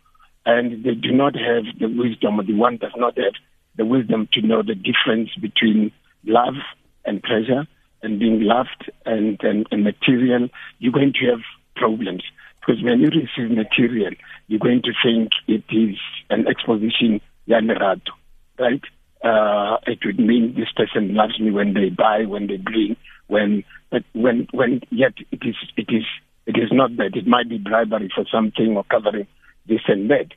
and 0.45 0.83
they 0.83 0.95
do 0.95 1.11
not 1.11 1.35
have 1.35 1.65
the 1.79 1.87
wisdom, 1.87 2.39
or 2.39 2.43
the 2.43 2.55
one 2.55 2.77
does 2.77 2.93
not 2.97 3.17
have 3.17 3.33
the 3.77 3.85
wisdom 3.85 4.27
to 4.33 4.41
know 4.41 4.63
the 4.63 4.75
difference 4.75 5.29
between 5.39 5.91
love 6.25 6.55
and 7.05 7.21
pleasure, 7.21 7.67
and 8.01 8.19
being 8.19 8.41
loved 8.41 8.91
and, 9.05 9.39
and, 9.43 9.65
and 9.71 9.83
material, 9.83 10.49
you're 10.79 10.91
going 10.91 11.13
to 11.13 11.29
have 11.29 11.39
problems. 11.75 12.23
Because 12.59 12.83
when 12.83 12.99
you 12.99 13.07
receive 13.07 13.55
material, 13.55 14.11
you're 14.47 14.59
going 14.59 14.81
to 14.83 14.93
think 15.03 15.31
it 15.47 15.63
is 15.69 15.97
an 16.29 16.47
exposition, 16.47 17.21
right? 17.47 18.81
Uh, 19.23 19.77
it 19.87 19.99
would 20.05 20.19
mean 20.19 20.53
this 20.55 20.71
person 20.75 21.15
loves 21.15 21.39
me 21.39 21.49
when 21.51 21.73
they 21.73 21.89
buy, 21.89 22.25
when 22.25 22.47
they 22.47 22.57
bring, 22.57 22.95
when, 23.27 23.63
but 23.89 24.03
when, 24.13 24.47
when 24.51 24.81
yet 24.89 25.13
it 25.31 25.39
is, 25.43 25.55
it 25.77 25.87
is, 25.89 26.03
it 26.45 26.57
is 26.57 26.69
not 26.71 26.95
that. 26.97 27.15
It 27.15 27.25
might 27.25 27.49
be 27.49 27.57
bribery 27.57 28.11
for 28.13 28.25
something 28.31 28.75
or 28.75 28.83
covering 28.83 29.27
this 29.67 29.81
and 29.87 30.09
that. 30.09 30.27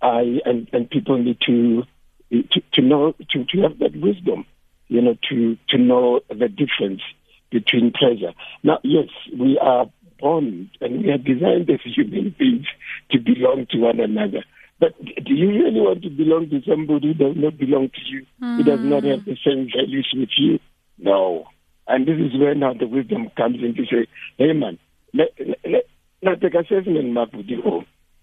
I, 0.00 0.40
and, 0.44 0.68
and 0.72 0.88
people 0.88 1.18
need 1.18 1.40
to, 1.46 1.82
to, 2.30 2.60
to 2.74 2.82
know, 2.82 3.14
to, 3.30 3.44
to 3.44 3.62
have 3.62 3.78
that 3.80 3.96
wisdom, 3.96 4.46
you 4.88 5.02
know, 5.02 5.16
to, 5.28 5.56
to 5.70 5.78
know 5.78 6.20
the 6.28 6.48
difference 6.48 7.02
between 7.50 7.92
pleasure. 7.92 8.32
Now, 8.62 8.78
yes, 8.84 9.08
we 9.36 9.58
are 9.58 9.86
born 10.20 10.70
and 10.80 11.02
we 11.02 11.10
are 11.10 11.18
designed 11.18 11.68
as 11.70 11.80
human 11.84 12.34
beings 12.38 12.66
to 13.10 13.18
belong 13.18 13.66
to 13.70 13.78
one 13.78 14.00
another. 14.00 14.44
But 14.78 14.92
do 15.02 15.32
you 15.32 15.48
really 15.48 15.80
want 15.80 16.02
to 16.02 16.10
belong 16.10 16.50
to 16.50 16.60
somebody 16.68 17.08
who 17.08 17.14
does 17.14 17.36
not 17.36 17.56
belong 17.56 17.88
to 17.88 18.00
you, 18.04 18.26
mm. 18.42 18.56
who 18.58 18.64
does 18.64 18.80
not 18.80 19.04
have 19.04 19.24
the 19.24 19.36
same 19.44 19.68
values 19.74 20.08
with 20.14 20.28
you? 20.36 20.58
No. 20.98 21.46
And 21.88 22.06
this 22.06 22.18
is 22.18 22.38
where 22.38 22.54
now 22.54 22.74
the 22.74 22.86
wisdom 22.86 23.30
comes 23.36 23.62
in 23.62 23.74
to 23.74 23.84
say, 23.86 24.06
hey 24.36 24.52
man, 24.52 24.78
let, 25.14 25.28
let, 25.64 25.86
let 26.22 26.40
take 26.40 26.54
assessment 26.54 27.12
map 27.12 27.32
of 27.32 27.46
the, 27.46 27.56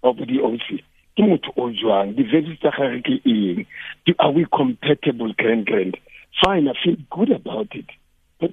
of 0.03 0.17
the 0.17 0.41
OC. 0.43 0.83
ke 1.17 1.25
motho 1.29 1.51
o 1.61 1.69
jwang 1.79 2.15
di-values 2.17 2.57
tsa 2.59 2.71
gage 2.77 3.01
ke 3.05 3.15
eng 3.31 4.15
are 4.17 4.31
we 4.33 4.45
compatible 4.57 5.33
grand 5.37 5.65
grand 5.69 5.97
fine 6.41 6.67
i 6.67 6.73
feel 6.83 6.97
good 7.15 7.29
about 7.29 7.75
it 7.81 7.85
but 8.39 8.49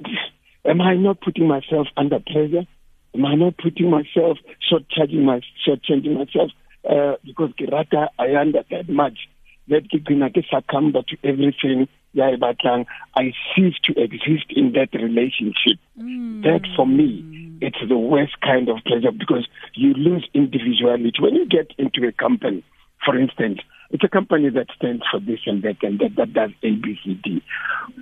am 0.65 0.83
i 0.83 0.95
not 0.95 1.21
putting 1.21 1.49
myself 1.49 1.89
under 1.97 2.21
pressure 2.21 2.67
am 3.15 3.25
i 3.25 3.35
not 3.35 3.57
putting 3.57 3.89
myself 3.89 4.37
short 4.69 4.85
charging 4.91 5.25
my 5.25 5.41
short 5.65 5.83
changing 5.83 6.19
myself 6.21 6.53
uh, 6.89 7.15
because 7.25 7.51
ke 7.59 7.71
rata 7.71 8.09
Ayanda 8.19 8.65
that 8.71 8.89
much 8.89 9.29
that 9.69 9.89
ke 9.89 10.01
gcina 10.03 10.31
ke 10.31 10.45
succumb 10.51 10.93
to 10.93 11.17
everything 11.25 11.89
ya 12.13 12.31
e 12.31 12.37
batlang. 12.37 12.87
I 13.17 13.33
cease 13.55 13.79
to 13.85 13.93
exist 14.01 14.49
in 14.51 14.73
that 14.73 14.93
relationship. 14.95 15.79
Mm. 15.99 16.43
that 16.43 16.67
for 16.77 16.87
me 16.87 17.25
it's 17.61 17.83
the 17.87 17.99
worst 17.99 18.41
kind 18.41 18.69
of 18.69 18.79
pleasure 18.87 19.13
because 19.13 19.47
you 19.75 19.93
lose 19.95 20.27
individuality. 20.33 21.21
When 21.21 21.35
you 21.35 21.47
get 21.47 21.73
into 21.79 22.07
a 22.09 22.13
company 22.13 22.65
for 23.05 23.19
instance 23.19 23.61
it's 23.91 24.05
a 24.05 24.09
company 24.09 24.51
that 24.51 24.69
stands 24.77 25.03
for 25.11 25.21
this 25.21 25.41
and 25.47 25.63
that 25.63 25.83
and 25.83 25.99
that 25.99 26.17
that 26.17 26.33
does 26.33 26.51
ABCD 26.63 27.43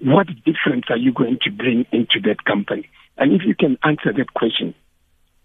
what 0.03 0.29
difference 0.45 0.85
are 0.91 0.97
you 0.97 1.13
going 1.13 1.39
to 1.43 1.51
bring 1.51 1.87
into 1.93 2.21
that 2.25 2.45
company? 2.45 2.89
And 3.17 3.33
if 3.33 3.43
you 3.45 3.55
can 3.55 3.79
answer 3.83 4.13
that 4.13 4.35
question 4.35 4.75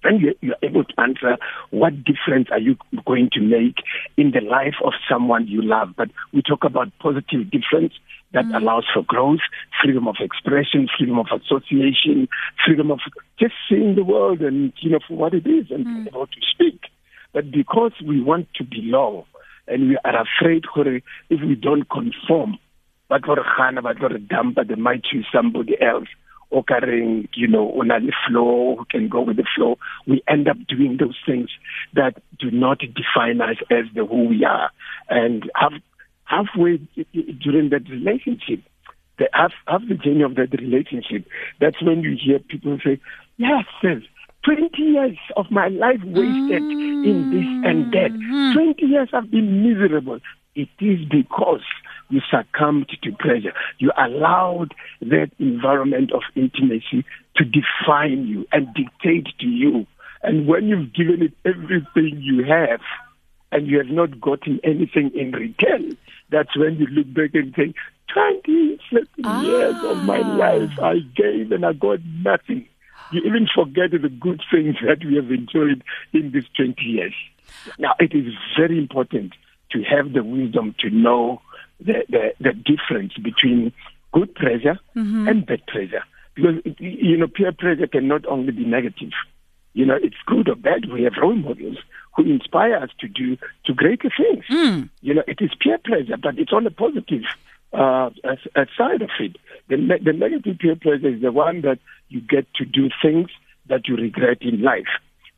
then 0.03 0.19
you, 0.19 0.35
you're 0.41 0.55
able 0.61 0.83
to 0.83 0.93
answer 0.99 1.37
what 1.71 2.03
difference 2.03 2.47
are 2.51 2.59
you 2.59 2.75
going 3.05 3.29
to 3.33 3.41
make 3.41 3.77
in 4.17 4.31
the 4.31 4.41
life 4.41 4.75
of 4.83 4.93
someone 5.09 5.47
you 5.47 5.61
love. 5.61 5.89
But 5.95 6.09
we 6.33 6.41
talk 6.41 6.63
about 6.63 6.91
positive 6.99 7.49
difference 7.49 7.93
that 8.33 8.45
mm. 8.45 8.55
allows 8.55 8.85
for 8.93 9.03
growth, 9.03 9.39
freedom 9.81 10.07
of 10.07 10.15
expression, 10.19 10.87
freedom 10.97 11.19
of 11.19 11.27
association, 11.31 12.27
freedom 12.65 12.91
of 12.91 12.99
just 13.39 13.53
seeing 13.69 13.95
the 13.95 14.03
world 14.03 14.41
and 14.41 14.73
you 14.79 14.91
know 14.91 14.99
for 15.07 15.15
what 15.15 15.33
it 15.33 15.47
is 15.47 15.67
and 15.69 15.85
mm. 15.85 16.07
able 16.07 16.27
to 16.27 16.41
speak. 16.51 16.81
But 17.31 17.51
because 17.51 17.93
we 18.05 18.21
want 18.21 18.47
to 18.55 18.63
belong 18.63 19.25
and 19.67 19.89
we 19.89 19.97
are 20.03 20.23
afraid 20.23 20.65
if 21.29 21.41
we 21.41 21.55
don't 21.55 21.89
conform, 21.89 22.59
but 23.09 23.25
for 23.25 23.37
but 23.81 23.97
for 23.99 24.17
dump, 24.17 24.57
they 24.67 24.75
might 24.75 25.03
choose 25.03 25.27
somebody 25.33 25.79
else 25.81 26.07
occurring, 26.53 27.27
you 27.35 27.47
know, 27.47 27.69
on 27.71 27.91
a 27.91 27.99
flow, 28.27 28.75
who 28.77 28.85
can 28.85 29.09
go 29.09 29.21
with 29.21 29.37
the 29.37 29.47
flow. 29.55 29.77
We 30.07 30.21
end 30.27 30.47
up 30.47 30.57
doing 30.67 30.97
those 30.99 31.17
things 31.25 31.49
that 31.93 32.21
do 32.39 32.51
not 32.51 32.79
define 32.79 33.41
us 33.41 33.57
as 33.69 33.85
the 33.95 34.05
who 34.05 34.25
we 34.29 34.45
are. 34.45 34.69
And 35.09 35.49
half, 35.55 35.73
halfway 36.25 36.77
during 37.13 37.69
that 37.69 37.89
relationship, 37.89 38.61
the 39.17 39.29
half, 39.33 39.53
half 39.67 39.81
the 39.87 39.95
journey 39.95 40.23
of 40.23 40.35
that 40.35 40.53
relationship, 40.53 41.25
that's 41.59 41.81
when 41.81 42.01
you 42.01 42.17
hear 42.19 42.39
people 42.39 42.77
say, 42.83 42.99
yes, 43.37 43.65
sis, 43.81 44.03
20 44.45 44.81
years 44.81 45.17
of 45.37 45.49
my 45.51 45.69
life 45.69 46.01
wasted 46.03 46.61
mm-hmm. 46.61 47.09
in 47.09 47.29
this 47.31 47.69
and 47.69 47.93
that. 47.93 48.11
Mm-hmm. 48.11 48.53
20 48.53 48.85
years 48.85 49.09
I've 49.13 49.31
been 49.31 49.63
miserable. 49.63 50.19
It 50.55 50.69
is 50.79 50.99
because 51.09 51.63
you 52.13 52.21
succumbed 52.29 52.89
to 53.01 53.11
pressure. 53.13 53.53
You 53.79 53.91
allowed 53.97 54.73
that 55.01 55.31
environment 55.39 56.11
of 56.11 56.21
intimacy 56.35 57.05
to 57.37 57.43
define 57.43 58.27
you 58.27 58.45
and 58.51 58.73
dictate 58.73 59.27
to 59.39 59.47
you. 59.47 59.87
And 60.21 60.47
when 60.47 60.67
you've 60.67 60.93
given 60.93 61.21
it 61.23 61.33
everything 61.43 62.21
you 62.21 62.45
have, 62.45 62.79
and 63.53 63.67
you 63.67 63.77
have 63.77 63.87
not 63.87 64.19
gotten 64.19 64.59
anything 64.63 65.11
in 65.13 65.31
return, 65.31 65.95
that's 66.31 66.57
when 66.57 66.75
you 66.77 66.87
look 66.87 67.13
back 67.13 67.35
and 67.35 67.53
say, 67.55 67.73
20 68.13 68.79
ah. 69.23 69.41
years 69.41 69.75
of 69.83 70.03
my 70.03 70.19
life 70.19 70.71
I 70.81 70.99
gave 71.15 71.51
and 71.51 71.65
I 71.65 71.73
got 71.73 71.99
nothing. 72.03 72.67
You 73.11 73.21
even 73.25 73.47
forget 73.53 73.91
the 73.91 74.09
good 74.09 74.41
things 74.51 74.75
that 74.85 75.05
we 75.05 75.15
have 75.15 75.31
enjoyed 75.31 75.83
in 76.13 76.31
these 76.31 76.45
20 76.57 76.81
years. 76.81 77.13
Now, 77.77 77.93
it 77.99 78.13
is 78.13 78.33
very 78.57 78.77
important 78.77 79.33
to 79.71 79.83
have 79.83 80.13
the 80.13 80.23
wisdom 80.23 80.75
to 80.79 80.89
know 80.89 81.41
the, 81.85 82.05
the, 82.09 82.33
the 82.39 82.53
difference 82.53 83.13
between 83.13 83.71
good 84.11 84.33
pressure 84.35 84.79
mm-hmm. 84.95 85.27
and 85.27 85.45
bad 85.45 85.65
pressure. 85.67 86.03
Because, 86.35 86.55
you 86.79 87.17
know, 87.17 87.27
peer 87.27 87.51
pressure 87.51 87.87
can 87.87 88.07
not 88.07 88.25
only 88.25 88.51
be 88.51 88.65
negative. 88.65 89.11
You 89.73 89.85
know, 89.85 89.97
it's 90.01 90.15
good 90.25 90.49
or 90.49 90.55
bad. 90.55 90.91
We 90.91 91.03
have 91.03 91.13
role 91.21 91.35
models 91.35 91.77
who 92.15 92.23
inspire 92.23 92.75
us 92.75 92.89
to 92.99 93.07
do 93.07 93.37
to 93.65 93.73
greater 93.73 94.09
things. 94.15 94.45
Mm. 94.49 94.89
You 95.01 95.15
know, 95.15 95.23
it 95.27 95.39
is 95.41 95.51
peer 95.59 95.79
pressure, 95.83 96.17
but 96.17 96.37
it's 96.37 96.53
on 96.53 96.63
the 96.63 96.71
positive 96.71 97.23
uh, 97.73 98.09
side 98.77 99.01
of 99.01 99.09
it. 99.19 99.35
The, 99.67 99.77
the 100.03 100.13
negative 100.13 100.59
peer 100.59 100.75
pressure 100.75 101.09
is 101.09 101.21
the 101.21 101.31
one 101.31 101.61
that 101.61 101.79
you 102.09 102.21
get 102.21 102.51
to 102.55 102.65
do 102.65 102.89
things 103.01 103.29
that 103.67 103.87
you 103.87 103.95
regret 103.95 104.41
in 104.41 104.61
life. 104.61 104.89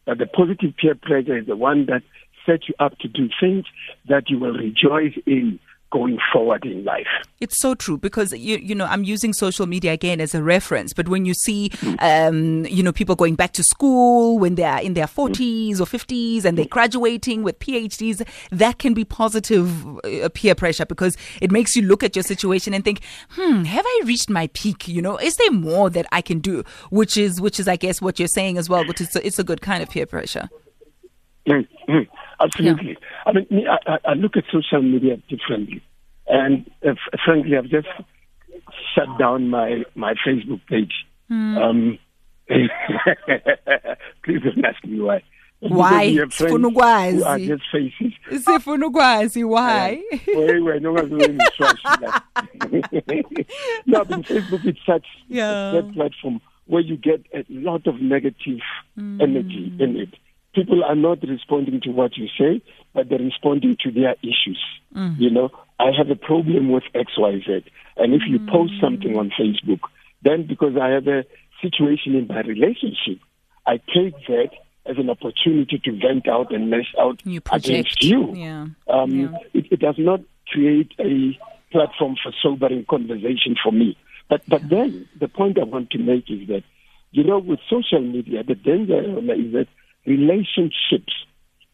But 0.05 0.17
the 0.17 0.27
positive 0.27 0.75
peer 0.77 0.95
pressure 0.95 1.37
is 1.37 1.47
the 1.47 1.55
one 1.55 1.85
that 1.85 2.03
sets 2.45 2.67
you 2.67 2.75
up 2.79 2.97
to 2.99 3.07
do 3.07 3.29
things 3.39 3.65
that 4.07 4.29
you 4.29 4.37
will 4.37 4.53
rejoice 4.53 5.13
in 5.25 5.59
going 5.95 6.19
forward 6.33 6.65
in 6.65 6.83
life. 6.83 7.07
It's 7.39 7.57
so 7.57 7.73
true 7.73 7.97
because 7.97 8.33
you 8.33 8.57
you 8.57 8.75
know 8.75 8.85
I'm 8.85 9.05
using 9.05 9.31
social 9.31 9.65
media 9.65 9.93
again 9.93 10.19
as 10.19 10.35
a 10.35 10.43
reference, 10.43 10.91
but 10.91 11.07
when 11.07 11.23
you 11.23 11.33
see 11.33 11.71
um, 11.99 12.65
you 12.65 12.83
know 12.83 12.91
people 12.91 13.15
going 13.15 13.35
back 13.35 13.53
to 13.53 13.63
school 13.63 14.37
when 14.37 14.55
they're 14.55 14.79
in 14.79 14.93
their 14.93 15.07
40s 15.07 15.79
or 15.79 15.85
50s 15.85 16.43
and 16.43 16.57
they're 16.57 16.65
graduating 16.65 17.43
with 17.43 17.59
PhDs, 17.59 18.27
that 18.51 18.77
can 18.77 18.93
be 18.93 19.05
positive 19.05 19.87
uh, 19.99 20.27
peer 20.33 20.53
pressure 20.53 20.85
because 20.85 21.15
it 21.41 21.49
makes 21.49 21.77
you 21.77 21.81
look 21.83 22.03
at 22.03 22.13
your 22.13 22.23
situation 22.23 22.73
and 22.73 22.83
think, 22.83 22.99
hmm, 23.29 23.63
have 23.63 23.85
I 23.87 24.01
reached 24.03 24.29
my 24.29 24.47
peak? 24.47 24.89
You 24.89 25.01
know, 25.01 25.17
is 25.17 25.37
there 25.37 25.51
more 25.51 25.89
that 25.91 26.07
I 26.11 26.21
can 26.21 26.39
do? 26.39 26.63
Which 26.89 27.15
is 27.15 27.39
which 27.39 27.57
is 27.57 27.69
I 27.69 27.77
guess 27.77 28.01
what 28.01 28.19
you're 28.19 28.27
saying 28.27 28.57
as 28.57 28.69
well, 28.69 28.83
but 28.85 28.99
it's 28.99 29.15
a, 29.15 29.25
it's 29.25 29.39
a 29.39 29.45
good 29.45 29.61
kind 29.61 29.81
of 29.81 29.89
peer 29.89 30.05
pressure. 30.05 30.49
Mm, 31.47 31.67
mm, 31.87 32.07
absolutely. 32.39 32.97
Yeah. 32.99 33.23
I 33.25 33.31
mean, 33.33 33.67
I, 33.87 33.97
I, 34.03 34.13
look 34.13 34.35
at 34.35 34.45
social 34.51 34.81
media 34.81 35.17
differently, 35.29 35.81
and 36.27 36.69
uh, 36.87 36.95
frankly, 37.23 37.55
I've 37.55 37.69
just 37.69 37.87
shut 38.95 39.07
down 39.19 39.49
my 39.49 39.83
my 39.93 40.15
Facebook 40.25 40.61
page. 40.67 41.05
Mm. 41.29 41.57
Um, 41.61 41.99
please 44.23 44.41
don't 44.43 44.65
ask 44.65 44.83
me 44.85 45.01
why. 45.01 45.21
Why? 45.59 46.15
Sifuna 46.29 46.67
ukwazi. 46.67 47.47
just 47.47 47.63
faces. 47.71 48.13
Sifuna 48.43 48.87
ukwazi 48.87 49.43
why? 49.43 50.01
Nongaziweni 50.81 51.39
swashila. 51.57 52.21
No, 53.85 54.03
but 54.05 54.21
Facebook 54.21 54.65
it's 54.65 54.79
such 54.85 55.05
yeah. 55.27 55.71
that 55.71 55.93
platform 55.93 56.41
where 56.65 56.81
you 56.81 56.97
get 56.97 57.21
a 57.33 57.45
lot 57.49 57.87
of 57.87 58.01
negative 58.01 58.61
mm. 58.97 59.21
energy 59.21 59.71
in 59.79 59.97
it 59.97 60.13
people 60.55 60.83
are 60.83 60.95
not 60.95 61.21
responding 61.21 61.81
to 61.81 61.89
what 61.91 62.17
you 62.17 62.27
say, 62.39 62.61
but 62.93 63.09
they're 63.09 63.19
responding 63.19 63.75
to 63.83 63.91
their 63.91 64.15
issues. 64.23 64.63
Mm. 64.95 65.19
You 65.19 65.29
know, 65.29 65.49
I 65.79 65.91
have 65.95 66.09
a 66.09 66.15
problem 66.15 66.71
with 66.71 66.83
XYZ. 66.95 67.65
And 67.97 68.13
if 68.13 68.21
you 68.27 68.39
mm. 68.39 68.49
post 68.49 68.73
something 68.81 69.17
on 69.17 69.31
Facebook, 69.39 69.81
then 70.23 70.47
because 70.47 70.77
I 70.81 70.89
have 70.89 71.07
a 71.07 71.25
situation 71.61 72.15
in 72.15 72.27
my 72.27 72.41
relationship, 72.41 73.19
I 73.67 73.77
take 73.77 74.15
that 74.27 74.51
as 74.85 74.97
an 74.97 75.09
opportunity 75.09 75.81
to 75.83 75.91
vent 75.91 76.27
out 76.27 76.53
and 76.53 76.69
lash 76.69 76.93
out 76.99 77.21
you 77.25 77.41
against 77.51 78.03
you. 78.03 78.33
Yeah. 78.35 78.67
Um, 78.87 79.11
yeah. 79.11 79.37
It, 79.53 79.71
it, 79.71 79.79
does 79.79 79.95
not 79.97 80.21
create 80.47 80.91
a 80.99 81.37
platform 81.71 82.15
for 82.21 82.31
sobering 82.41 82.85
conversation 82.89 83.55
for 83.61 83.71
me. 83.71 83.97
But 84.29 84.41
but 84.47 84.67
then 84.69 85.07
the 85.19 85.27
point 85.27 85.57
I 85.59 85.63
want 85.63 85.89
to 85.91 85.97
make 85.97 86.29
is 86.29 86.47
that, 86.47 86.63
you 87.11 87.23
know, 87.23 87.39
with 87.39 87.59
social 87.69 88.01
media, 88.01 88.43
the 88.43 88.55
danger 88.55 88.99
is 88.99 89.53
that 89.53 89.67
relationships 90.05 91.13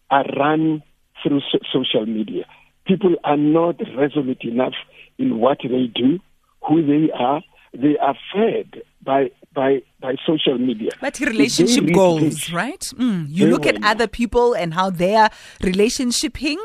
are 0.10 0.26
run 0.38 0.84
through 1.24 1.42
so- 1.52 1.60
social 1.72 2.06
media. 2.06 2.46
People 2.86 3.16
are 3.24 3.38
not 3.38 3.76
resolute 3.96 4.44
enough 4.44 4.74
in 5.18 5.38
what 5.40 5.60
they 5.64 5.88
do, 5.94 6.20
who 6.68 6.86
they 6.86 7.12
are. 7.12 7.42
They 7.74 7.98
are 7.98 8.16
fed 8.34 8.82
by 9.02 9.32
by 9.54 9.82
by 10.02 10.16
social 10.26 10.58
media. 10.58 10.92
But 11.00 11.20
relationship 11.22 11.94
goals, 11.94 12.52
right? 12.52 12.82
Mm. 12.98 13.28
You 13.30 13.48
look 13.48 13.66
at 13.66 13.82
other 13.84 14.08
people 14.08 14.54
and 14.54 14.74
how 14.74 14.90
they 14.90 15.16
are 15.16 15.30
relationshiping, 15.62 16.58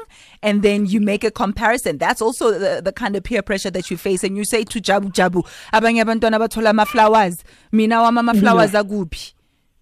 and 0.43 0.63
then 0.63 0.87
you 0.87 1.01
make 1.01 1.23
a 1.23 1.31
comparison. 1.31 1.99
That's 1.99 2.21
also 2.21 2.59
the, 2.59 2.83
the 2.83 2.93
kind 2.93 3.15
of 3.15 3.23
peer 3.23 3.43
pressure 3.43 3.71
that 3.71 3.89
you 3.89 3.97
face, 3.97 4.25
and 4.25 4.37
you 4.37 4.45
say 4.45 4.65
to 4.65 4.81
Jabu 4.81 5.13
Jabu, 5.13 5.47
abanye 5.73 6.03
abantwana 6.03 6.41
bathola 6.41 6.71
ama 6.71 6.87
flowers, 6.87 7.45
mina 7.71 7.97
wama 7.97 8.37
flowers 8.39 8.73
aguphi 8.73 9.36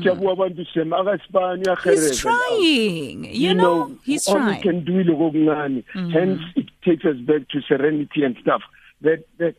he's 1.84 2.20
trying 2.20 3.24
you, 3.26 3.50
you 3.50 3.54
know, 3.54 3.88
know 3.88 3.98
he's 4.04 4.26
trying. 4.26 4.62
can 4.62 4.86
do 4.86 5.04
mm. 5.04 6.12
hence 6.12 6.42
it 6.56 6.68
takes 6.84 7.06
us 7.06 7.18
back 7.18 7.48
to 7.50 7.62
serenity 7.62 8.24
and 8.24 8.36
stuff. 8.42 8.62
That 9.02 9.26
that 9.40 9.56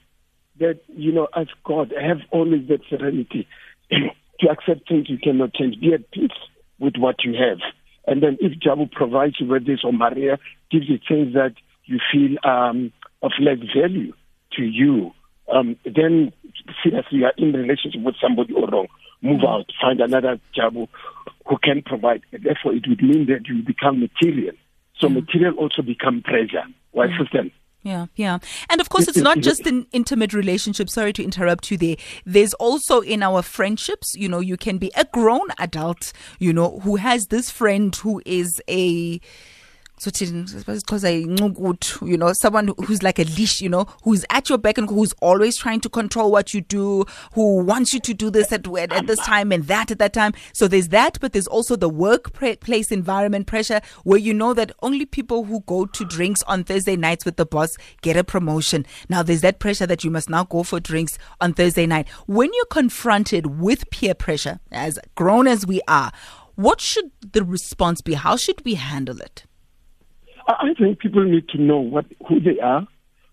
that 0.58 0.80
you 0.88 1.12
know 1.12 1.28
as 1.36 1.46
god 1.64 1.92
have 2.00 2.18
always 2.30 2.68
that 2.68 2.80
serenity. 2.88 3.46
To 4.40 4.48
accept 4.50 4.88
things 4.88 5.08
you 5.08 5.18
cannot 5.18 5.54
change. 5.54 5.78
Be 5.78 5.94
at 5.94 6.10
peace 6.10 6.32
with 6.80 6.96
what 6.96 7.22
you 7.22 7.34
have. 7.34 7.58
And 8.08 8.20
then 8.20 8.36
if 8.40 8.58
jabu 8.58 8.90
provides 8.90 9.36
you 9.38 9.46
with 9.46 9.66
this 9.66 9.84
or 9.84 9.92
maria 9.92 10.38
gives 10.68 10.88
you 10.88 10.98
things 11.06 11.34
that 11.34 11.54
you 11.84 12.00
feel 12.10 12.38
um 12.42 12.92
of 13.22 13.30
less 13.38 13.58
value 13.72 14.12
to 14.54 14.62
you 14.64 15.12
um, 15.52 15.76
then 15.84 16.32
seriously 16.82 17.18
you 17.18 17.24
are 17.26 17.34
in 17.36 17.54
a 17.54 17.58
relationship 17.58 18.02
with 18.02 18.16
somebody 18.20 18.52
or 18.54 18.68
wrong, 18.68 18.86
move 19.22 19.38
mm-hmm. 19.38 19.46
out, 19.46 19.66
find 19.80 20.00
another 20.00 20.38
job 20.54 20.74
who, 20.74 20.88
can 21.62 21.82
provide. 21.82 22.22
Therefore, 22.30 22.74
it 22.74 22.84
would 22.88 23.02
mean 23.02 23.26
that 23.26 23.46
you 23.46 23.62
become 23.62 24.00
material. 24.00 24.54
So 24.98 25.06
mm-hmm. 25.06 25.16
material 25.16 25.54
also 25.54 25.82
become 25.82 26.22
pressure. 26.22 26.64
Why, 26.92 27.06
mm-hmm. 27.06 27.22
sister? 27.22 27.44
Yeah, 27.82 28.06
yeah. 28.14 28.38
And 28.70 28.80
of 28.80 28.88
course, 28.88 29.08
it's 29.08 29.18
not 29.18 29.38
just 29.38 29.66
an 29.66 29.86
intimate 29.92 30.32
relationship. 30.32 30.88
Sorry 30.88 31.12
to 31.14 31.24
interrupt 31.24 31.70
you 31.70 31.76
there. 31.76 31.96
There's 32.24 32.54
also 32.54 33.00
in 33.00 33.22
our 33.24 33.42
friendships, 33.42 34.14
you 34.14 34.28
know, 34.28 34.38
you 34.38 34.56
can 34.56 34.78
be 34.78 34.92
a 34.96 35.04
grown 35.04 35.48
adult, 35.58 36.12
you 36.38 36.52
know, 36.52 36.78
who 36.80 36.96
has 36.96 37.26
this 37.26 37.50
friend 37.50 37.94
who 37.94 38.22
is 38.24 38.62
a 38.68 39.20
because 40.04 41.04
you 41.04 42.16
know 42.16 42.32
someone 42.32 42.72
who's 42.84 43.02
like 43.02 43.18
a 43.18 43.24
leash 43.24 43.60
you 43.60 43.68
know 43.68 43.86
who's 44.02 44.24
at 44.30 44.48
your 44.48 44.58
back 44.58 44.78
and 44.78 44.88
who's 44.88 45.12
always 45.20 45.56
trying 45.56 45.80
to 45.80 45.88
control 45.88 46.30
what 46.30 46.52
you 46.54 46.60
do 46.60 47.04
who 47.34 47.58
wants 47.58 47.92
you 47.94 48.00
to 48.00 48.14
do 48.14 48.30
this 48.30 48.52
at, 48.52 48.66
at 48.66 49.06
this 49.06 49.18
time 49.20 49.52
and 49.52 49.64
that 49.64 49.90
at 49.90 49.98
that 49.98 50.12
time. 50.12 50.32
So 50.52 50.68
there's 50.68 50.88
that 50.88 51.18
but 51.20 51.32
there's 51.32 51.46
also 51.46 51.76
the 51.76 51.88
workplace 51.88 52.90
environment 52.90 53.46
pressure 53.46 53.80
where 54.04 54.18
you 54.18 54.34
know 54.34 54.54
that 54.54 54.72
only 54.82 55.06
people 55.06 55.44
who 55.44 55.60
go 55.60 55.86
to 55.86 56.04
drinks 56.04 56.42
on 56.44 56.64
Thursday 56.64 56.96
nights 56.96 57.24
with 57.24 57.36
the 57.36 57.46
boss 57.46 57.76
get 58.00 58.16
a 58.16 58.24
promotion. 58.24 58.86
Now 59.08 59.22
there's 59.22 59.42
that 59.42 59.58
pressure 59.58 59.86
that 59.86 60.04
you 60.04 60.10
must 60.10 60.28
now 60.28 60.44
go 60.44 60.62
for 60.62 60.80
drinks 60.80 61.18
on 61.40 61.54
Thursday 61.54 61.86
night. 61.86 62.08
When 62.26 62.50
you're 62.52 62.64
confronted 62.66 63.60
with 63.60 63.88
peer 63.90 64.14
pressure 64.14 64.60
as 64.70 64.98
grown 65.14 65.46
as 65.46 65.66
we 65.66 65.80
are 65.88 66.12
what 66.54 66.82
should 66.82 67.10
the 67.32 67.42
response 67.42 68.02
be? 68.02 68.12
How 68.12 68.36
should 68.36 68.62
we 68.62 68.74
handle 68.74 69.18
it 69.22 69.46
I 70.46 70.74
think 70.78 71.00
people 71.00 71.24
need 71.24 71.48
to 71.50 71.60
know 71.60 71.78
what 71.78 72.06
who 72.28 72.40
they 72.40 72.60
are, 72.60 72.86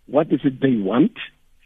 what 0.08 0.32
is 0.32 0.42
it 0.44 0.62
they 0.62 0.76
want. 0.76 1.14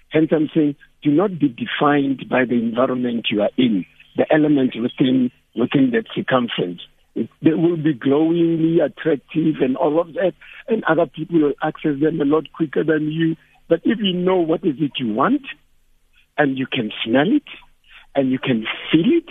Hence, 0.10 0.30
I'm 0.32 0.50
saying 0.54 0.76
do 1.02 1.12
not 1.12 1.40
be 1.40 1.50
defined 1.50 2.30
by 2.30 2.46
the 2.46 2.56
environment 2.56 3.28
you 3.30 3.42
are 3.42 3.50
in, 3.58 3.86
the 4.16 4.26
element 4.32 4.74
within 4.76 5.32
within 5.56 5.92
that 5.92 6.06
circumference. 6.16 6.82
They 7.16 7.54
will 7.54 7.78
be 7.78 7.94
glowingly 7.94 8.80
attractive 8.80 9.56
and 9.62 9.78
all 9.78 10.00
of 10.00 10.14
that, 10.14 10.34
and 10.68 10.84
other 10.86 11.06
people 11.06 11.42
will 11.42 11.54
access 11.62 12.00
them 12.02 12.20
a 12.22 12.26
lot 12.26 12.52
quicker 12.54 12.84
than 12.84 13.12
you. 13.12 13.36
But 13.70 13.82
if 13.84 14.00
you 14.02 14.14
know 14.14 14.38
what 14.38 14.64
is 14.64 14.76
it 14.80 14.94
you 14.98 15.14
want, 15.14 15.44
and 16.38 16.58
you 16.58 16.66
can 16.66 16.92
smell 17.06 17.28
it, 17.28 17.44
and 18.16 18.32
you 18.32 18.40
can 18.40 18.66
feel 18.92 19.06
it, 19.06 19.30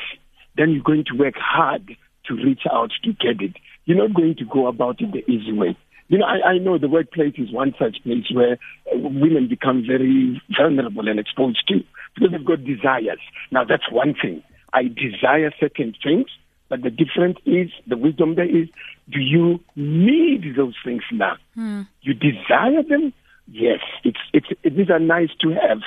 then 0.56 0.70
you're 0.70 0.84
going 0.84 1.04
to 1.10 1.16
work 1.16 1.34
hard 1.36 1.96
to 2.26 2.34
reach 2.34 2.62
out 2.70 2.90
to 3.02 3.12
get 3.12 3.40
it. 3.40 3.56
You're 3.84 3.98
not 3.98 4.14
going 4.14 4.36
to 4.36 4.44
go 4.44 4.68
about 4.68 5.00
it 5.00 5.10
the 5.12 5.28
easy 5.30 5.52
way. 5.52 5.76
You 6.08 6.18
know, 6.18 6.26
I, 6.26 6.50
I 6.50 6.58
know 6.58 6.78
the 6.78 6.88
workplace 6.88 7.34
is 7.38 7.52
one 7.52 7.74
such 7.78 8.02
place 8.02 8.24
where 8.32 8.58
women 8.92 9.48
become 9.48 9.84
very 9.86 10.40
vulnerable 10.56 11.08
and 11.08 11.18
exposed 11.18 11.66
to 11.68 11.80
because 12.14 12.30
they've 12.32 12.44
got 12.44 12.64
desires. 12.64 13.20
Now, 13.50 13.64
that's 13.64 13.90
one 13.90 14.14
thing. 14.20 14.42
I 14.72 14.84
desire 14.84 15.52
certain 15.58 15.94
things, 16.02 16.26
but 16.68 16.82
the 16.82 16.90
difference 16.90 17.38
is 17.46 17.68
the 17.86 17.96
wisdom 17.96 18.34
there 18.34 18.48
is 18.48 18.68
do 19.10 19.20
you 19.20 19.60
need 19.76 20.54
those 20.56 20.74
things 20.84 21.02
now? 21.12 21.36
Hmm. 21.54 21.82
You 22.02 22.14
desire 22.14 22.82
them? 22.88 23.12
Yes, 23.46 23.80
it's, 24.04 24.20
it's, 24.32 24.46
it 24.62 24.78
is 24.78 24.88
a 24.88 24.98
nice 24.98 25.30
to 25.40 25.50
have 25.50 25.80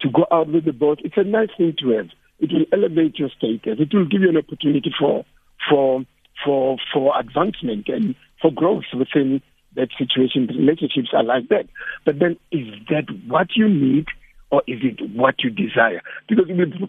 to 0.00 0.10
go 0.10 0.26
out 0.30 0.48
with 0.48 0.64
the 0.64 0.72
boat. 0.72 1.00
It's 1.04 1.16
a 1.16 1.24
nice 1.24 1.50
thing 1.56 1.74
to 1.80 1.90
have. 1.90 2.08
It 2.38 2.50
will 2.52 2.66
elevate 2.72 3.18
your 3.18 3.30
status. 3.36 3.78
It 3.78 3.94
will 3.94 4.06
give 4.06 4.22
you 4.22 4.28
an 4.28 4.36
opportunity 4.36 4.92
for 4.98 5.24
for 5.68 6.04
for 6.44 6.76
for 6.92 7.18
advancement 7.18 7.88
and 7.88 8.16
for 8.40 8.50
growth 8.50 8.84
within 8.92 9.40
that 9.76 9.88
situation. 9.98 10.46
Relationships 10.46 11.08
are 11.12 11.24
like 11.24 11.48
that. 11.48 11.66
But 12.04 12.18
then 12.18 12.36
is 12.50 12.66
that 12.90 13.06
what 13.26 13.48
you 13.56 13.68
need 13.68 14.06
or 14.50 14.62
is 14.66 14.80
it 14.82 15.00
what 15.14 15.36
you 15.42 15.50
desire? 15.50 16.02
Because 16.28 16.46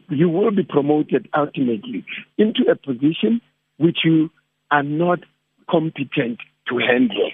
you 0.10 0.30
will 0.30 0.52
be 0.52 0.63
promoted 0.63 1.30
ultimately 1.36 2.06
into 2.38 2.63
a 2.69 2.76
position 2.76 3.41
which 3.78 4.00
you 4.04 4.30
are 4.69 4.84
not 4.84 5.19
competent 5.69 6.39
to 6.67 6.78
handle. 6.78 7.32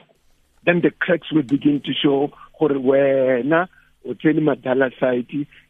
Then 0.65 0.81
the 0.81 0.91
cracks 0.91 1.31
will 1.31 1.43
begin 1.43 1.81
to 1.85 1.91
show 1.93 2.31
wena 2.61 3.67
o 4.05 4.13
tsene 4.13 4.41
madala 4.41 4.91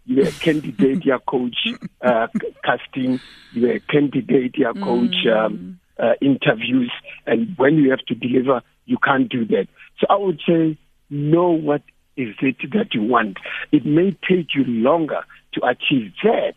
you 0.05 0.23
a 0.23 0.31
candidate 0.31 1.05
your 1.05 1.19
coach 1.19 1.67
uh, 2.01 2.27
casting 2.63 3.19
you 3.53 3.71
a 3.71 3.79
candidate 3.79 4.57
your 4.57 4.73
coach 4.73 5.15
mm. 5.25 5.45
um, 5.45 5.79
uh, 5.99 6.13
interviews 6.21 6.91
and 7.25 7.55
when 7.57 7.75
you 7.75 7.91
have 7.91 8.03
to 8.07 8.15
deliver 8.15 8.61
you 8.89 8.97
can't 9.03 9.29
do 9.29 9.45
that. 9.45 9.67
So 9.99 10.07
I 10.09 10.17
would 10.17 10.41
say, 10.47 10.77
know 11.09 11.49
what 11.49 11.83
is 12.17 12.35
it 12.41 12.57
that 12.73 12.93
you 12.93 13.03
want. 13.03 13.37
It 13.71 13.85
may 13.85 14.11
take 14.27 14.53
you 14.55 14.65
longer 14.65 15.21
to 15.53 15.61
achieve 15.65 16.11
that. 16.23 16.55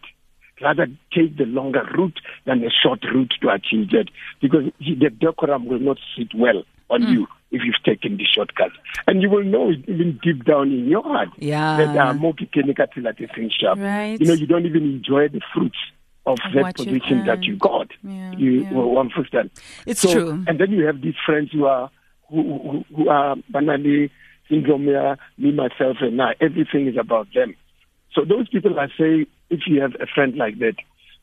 Rather 0.61 0.87
take 1.13 1.37
the 1.37 1.45
longer 1.45 1.83
route 1.97 2.21
than 2.47 2.61
the 2.61 2.71
short 2.71 3.01
route 3.13 3.35
to 3.41 3.49
achieve 3.49 3.91
that 3.91 4.07
because 4.41 4.65
the 4.79 5.11
decorum 5.11 5.67
will 5.67 5.81
not 5.81 5.99
sit 6.17 6.29
well 6.35 6.63
on 6.89 7.03
mm. 7.03 7.13
you 7.13 7.27
if 7.51 7.63
you've 7.65 7.83
taken 7.85 8.17
the 8.17 8.25
shortcut. 8.25 8.71
And 9.07 9.21
you 9.23 9.29
will 9.29 9.43
know 9.45 9.71
it 9.71 9.81
even 9.89 10.21
deep 10.23 10.45
down 10.45 10.71
in 10.73 10.87
your 10.89 11.03
heart 11.03 11.31
Yeah. 11.37 11.77
that 11.79 11.97
uh, 11.97 12.15
more 12.15 12.33
sharp. 13.61 13.79
Right. 13.79 14.21
You 14.21 14.27
know, 14.27 14.35
you 14.35 14.47
don't 14.47 14.67
even 14.67 14.85
enjoy 14.85 15.29
the 15.29 15.41
fruits 15.53 15.79
of 16.27 16.39
Of 16.45 16.53
that 16.55 16.63
what 16.63 16.79
you 16.79 16.85
position 16.87 17.27
that 17.27 17.43
you 17.43 17.57
got. 17.57 17.89
Yeah, 18.05 18.33
you 18.37 18.51
yeah. 18.63 18.73
well, 18.73 18.91
one 18.91 19.11
first 19.11 19.33
time. 19.33 19.51
It's 19.87 20.01
so, 20.01 20.13
true. 20.13 20.45
And 20.47 20.59
then 20.61 20.71
you 20.71 20.87
have 20.87 21.01
these 21.03 21.17
friends 21.27 21.51
who 21.53 21.67
are 21.67 21.91
who 22.33 22.85
who, 22.89 22.97
who 22.97 23.09
are 23.09 23.37
banally 23.53 24.11
syndrome, 24.49 24.87
me 25.39 25.53
myself 25.53 25.99
and 26.01 26.21
I. 26.21 26.35
Everything 26.41 26.89
is 26.89 26.97
about 26.99 27.29
them. 27.35 27.55
So 28.15 28.23
those 28.25 28.49
people, 28.49 28.79
I 28.79 28.89
say, 28.99 29.27
if 29.51 29.61
you 29.67 29.81
have 29.81 29.95
a 30.01 30.07
friend 30.07 30.35
like 30.37 30.59
that, 30.59 30.75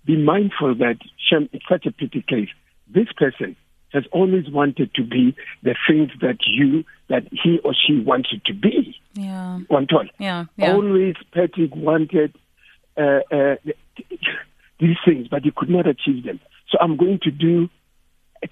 be 0.06 0.18
mindful 0.18 0.76
that 0.76 0.98
Shem, 1.30 1.50
it's 1.54 1.66
such 1.70 1.86
a 1.86 1.92
pity 1.92 2.24
case. 2.28 2.50
This 2.88 3.08
person 3.16 3.56
has 3.94 4.04
always 4.12 4.46
wanted 4.50 4.94
to 4.96 5.04
be 5.04 5.36
the 5.64 5.76
things 5.88 6.12
that 6.22 6.38
you, 6.48 6.84
that 7.10 7.24
he 7.32 7.60
or 7.64 7.74
she 7.74 8.00
wanted 8.00 8.44
to 8.46 8.54
be. 8.54 8.96
Yeah. 9.14 9.60
One 9.68 9.88
tall. 9.88 10.06
Yeah. 10.20 10.46
Yeah. 10.58 10.74
Always 10.74 11.16
Patrick 11.34 11.76
wanted 11.76 12.36
uh, 12.98 13.20
uh, 13.32 13.56
these 14.80 14.98
things, 15.06 15.28
but 15.28 15.44
he 15.44 15.52
could 15.56 15.70
not 15.70 15.88
achieve 15.88 16.24
them. 16.24 16.40
So 16.70 16.78
I'm 16.80 16.98
going 16.98 17.20
to 17.24 17.32
do 17.32 17.70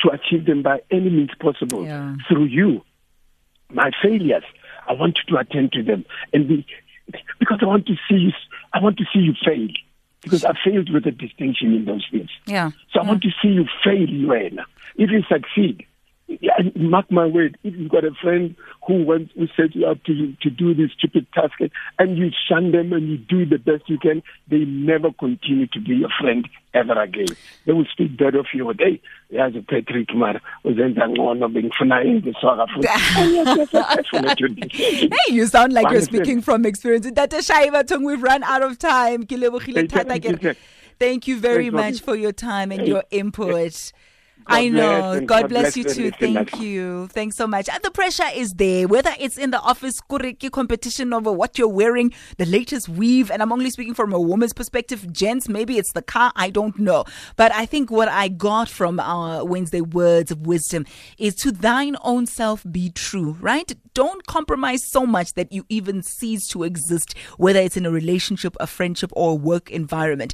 to 0.01 0.09
achieve 0.09 0.45
them 0.45 0.61
by 0.63 0.81
any 0.91 1.09
means 1.09 1.31
possible 1.39 1.85
Yeah. 1.85 2.15
through 2.27 2.45
you. 2.45 2.83
My 3.71 3.91
failures, 4.01 4.43
I 4.87 4.93
want 4.93 5.17
you 5.17 5.35
to 5.35 5.39
attend 5.41 5.73
to 5.73 5.83
them, 5.83 6.05
and 6.33 6.47
be, 6.47 6.65
because 7.39 7.59
I 7.61 7.65
want 7.65 7.85
to 7.87 7.95
see 8.07 8.15
you. 8.15 8.31
I 8.73 8.79
want 8.79 8.97
to 8.97 9.05
see 9.13 9.19
you 9.19 9.33
fail 9.45 9.67
because 10.21 10.43
I 10.45 10.53
failed 10.63 10.89
with 10.91 11.05
a 11.05 11.11
distinction 11.11 11.73
in 11.73 11.85
those 11.85 12.05
things. 12.11 12.29
Yeah. 12.45 12.71
So 12.91 12.99
I 13.01 13.03
want 13.03 13.23
to 13.23 13.29
see 13.41 13.49
you 13.49 13.65
fail. 13.83 14.07
If 14.95 15.09
you 15.11 15.23
succeed, 15.23 15.85
yeah, 16.27 16.51
mark 16.75 17.09
my 17.09 17.25
word, 17.25 17.57
if 17.63 17.73
you've 17.75 17.91
got 17.91 18.03
a 18.03 18.11
friend 18.21 18.55
who 18.85 19.03
wants 19.03 19.31
who 19.35 19.47
sets 19.55 19.75
you 19.75 19.87
up 19.87 20.03
to 20.03 20.33
to 20.41 20.49
do 20.49 20.73
this 20.73 20.91
stupid 20.97 21.25
task 21.33 21.53
and 21.99 22.17
you 22.17 22.31
shun 22.49 22.71
them 22.71 22.91
and 22.91 23.09
you 23.09 23.17
do 23.17 23.45
the 23.45 23.57
best 23.57 23.83
you 23.87 23.97
can, 23.97 24.21
they 24.49 24.65
never 24.65 25.11
continue 25.11 25.67
to 25.67 25.79
be 25.79 25.95
your 25.95 26.09
friend 26.19 26.47
ever 26.73 27.01
again. 27.01 27.27
They 27.65 27.71
will 27.71 27.85
speak 27.91 28.17
better 28.17 28.39
of 28.39 28.47
you. 28.53 28.73
Hey, 28.77 29.01
yazi 29.31 29.65
Patrick 29.65 30.13
Mara 30.13 30.41
uzenza 30.65 31.07
ngcono 31.07 31.47
bengifuna 31.47 32.03
into 32.03 32.33
swaka 32.41 32.67
futhi. 32.67 32.87
And 33.17 33.33
yes, 33.33 33.57
yes, 33.57 33.69
successful 33.71 34.29
at 34.29 34.39
your 34.39 34.49
decision. 34.49 35.11
Hey, 35.11 35.33
you 35.33 35.45
sound 35.47 35.71
like 35.71 35.89
you're 35.91 36.01
speaking 36.01 36.41
from 36.41 36.65
experience. 36.65 37.09
Dr. 37.09 37.37
Shaiva 37.37 37.87
Tung, 37.87 38.03
we've 38.03 38.21
run 38.21 38.43
out 38.43 38.63
of 38.63 38.77
time. 38.77 39.23
Ke 39.25 39.37
lebogile 39.37 39.75
Hey, 39.75 39.87
thata 39.87 40.09
thank 40.09 40.25
you, 40.25 40.31
re- 40.31 40.41
sir. 40.41 40.55
Thank 40.99 41.27
you 41.27 41.39
very 41.39 41.69
much 41.69 42.01
for 42.01 42.15
your 42.15 42.33
time 42.33 42.71
and 42.71 42.87
your 42.87 43.03
input. 43.11 43.93
God 44.45 44.55
I 44.55 44.69
know. 44.69 45.19
God, 45.19 45.27
God 45.27 45.49
bless, 45.49 45.73
bless 45.73 45.77
you 45.77 45.83
too. 45.83 46.11
Thank 46.11 46.59
you. 46.59 47.07
Thanks 47.07 47.35
so 47.35 47.47
much. 47.47 47.67
And 47.69 47.83
the 47.83 47.91
pressure 47.91 48.27
is 48.33 48.53
there, 48.53 48.87
whether 48.87 49.13
it's 49.19 49.37
in 49.37 49.51
the 49.51 49.59
office, 49.59 49.99
kuriki 49.99 50.49
competition 50.49 51.11
over 51.13 51.31
what 51.31 51.57
you're 51.57 51.67
wearing, 51.67 52.13
the 52.37 52.45
latest 52.45 52.87
weave. 52.87 53.29
And 53.29 53.41
I'm 53.41 53.51
only 53.51 53.69
speaking 53.69 53.93
from 53.93 54.13
a 54.13 54.19
woman's 54.19 54.53
perspective. 54.53 55.11
Gents, 55.11 55.49
maybe 55.49 55.77
it's 55.77 55.91
the 55.91 56.01
car. 56.01 56.31
I 56.35 56.49
don't 56.49 56.79
know. 56.79 57.03
But 57.35 57.51
I 57.53 57.65
think 57.65 57.91
what 57.91 58.07
I 58.07 58.29
got 58.29 58.69
from 58.69 58.99
our 58.99 59.43
Wednesday 59.43 59.81
words 59.81 60.31
of 60.31 60.47
wisdom 60.47 60.85
is 61.17 61.35
to 61.35 61.51
thine 61.51 61.97
own 62.03 62.25
self 62.25 62.65
be 62.71 62.89
true, 62.89 63.37
right? 63.41 63.73
Don't 63.93 64.25
compromise 64.27 64.85
so 64.85 65.05
much 65.05 65.33
that 65.33 65.51
you 65.51 65.65
even 65.69 66.03
cease 66.03 66.47
to 66.49 66.63
exist, 66.63 67.15
whether 67.37 67.59
it's 67.59 67.75
in 67.75 67.85
a 67.85 67.91
relationship, 67.91 68.55
a 68.59 68.67
friendship, 68.67 69.11
or 69.13 69.31
a 69.31 69.35
work 69.35 69.71
environment. 69.71 70.33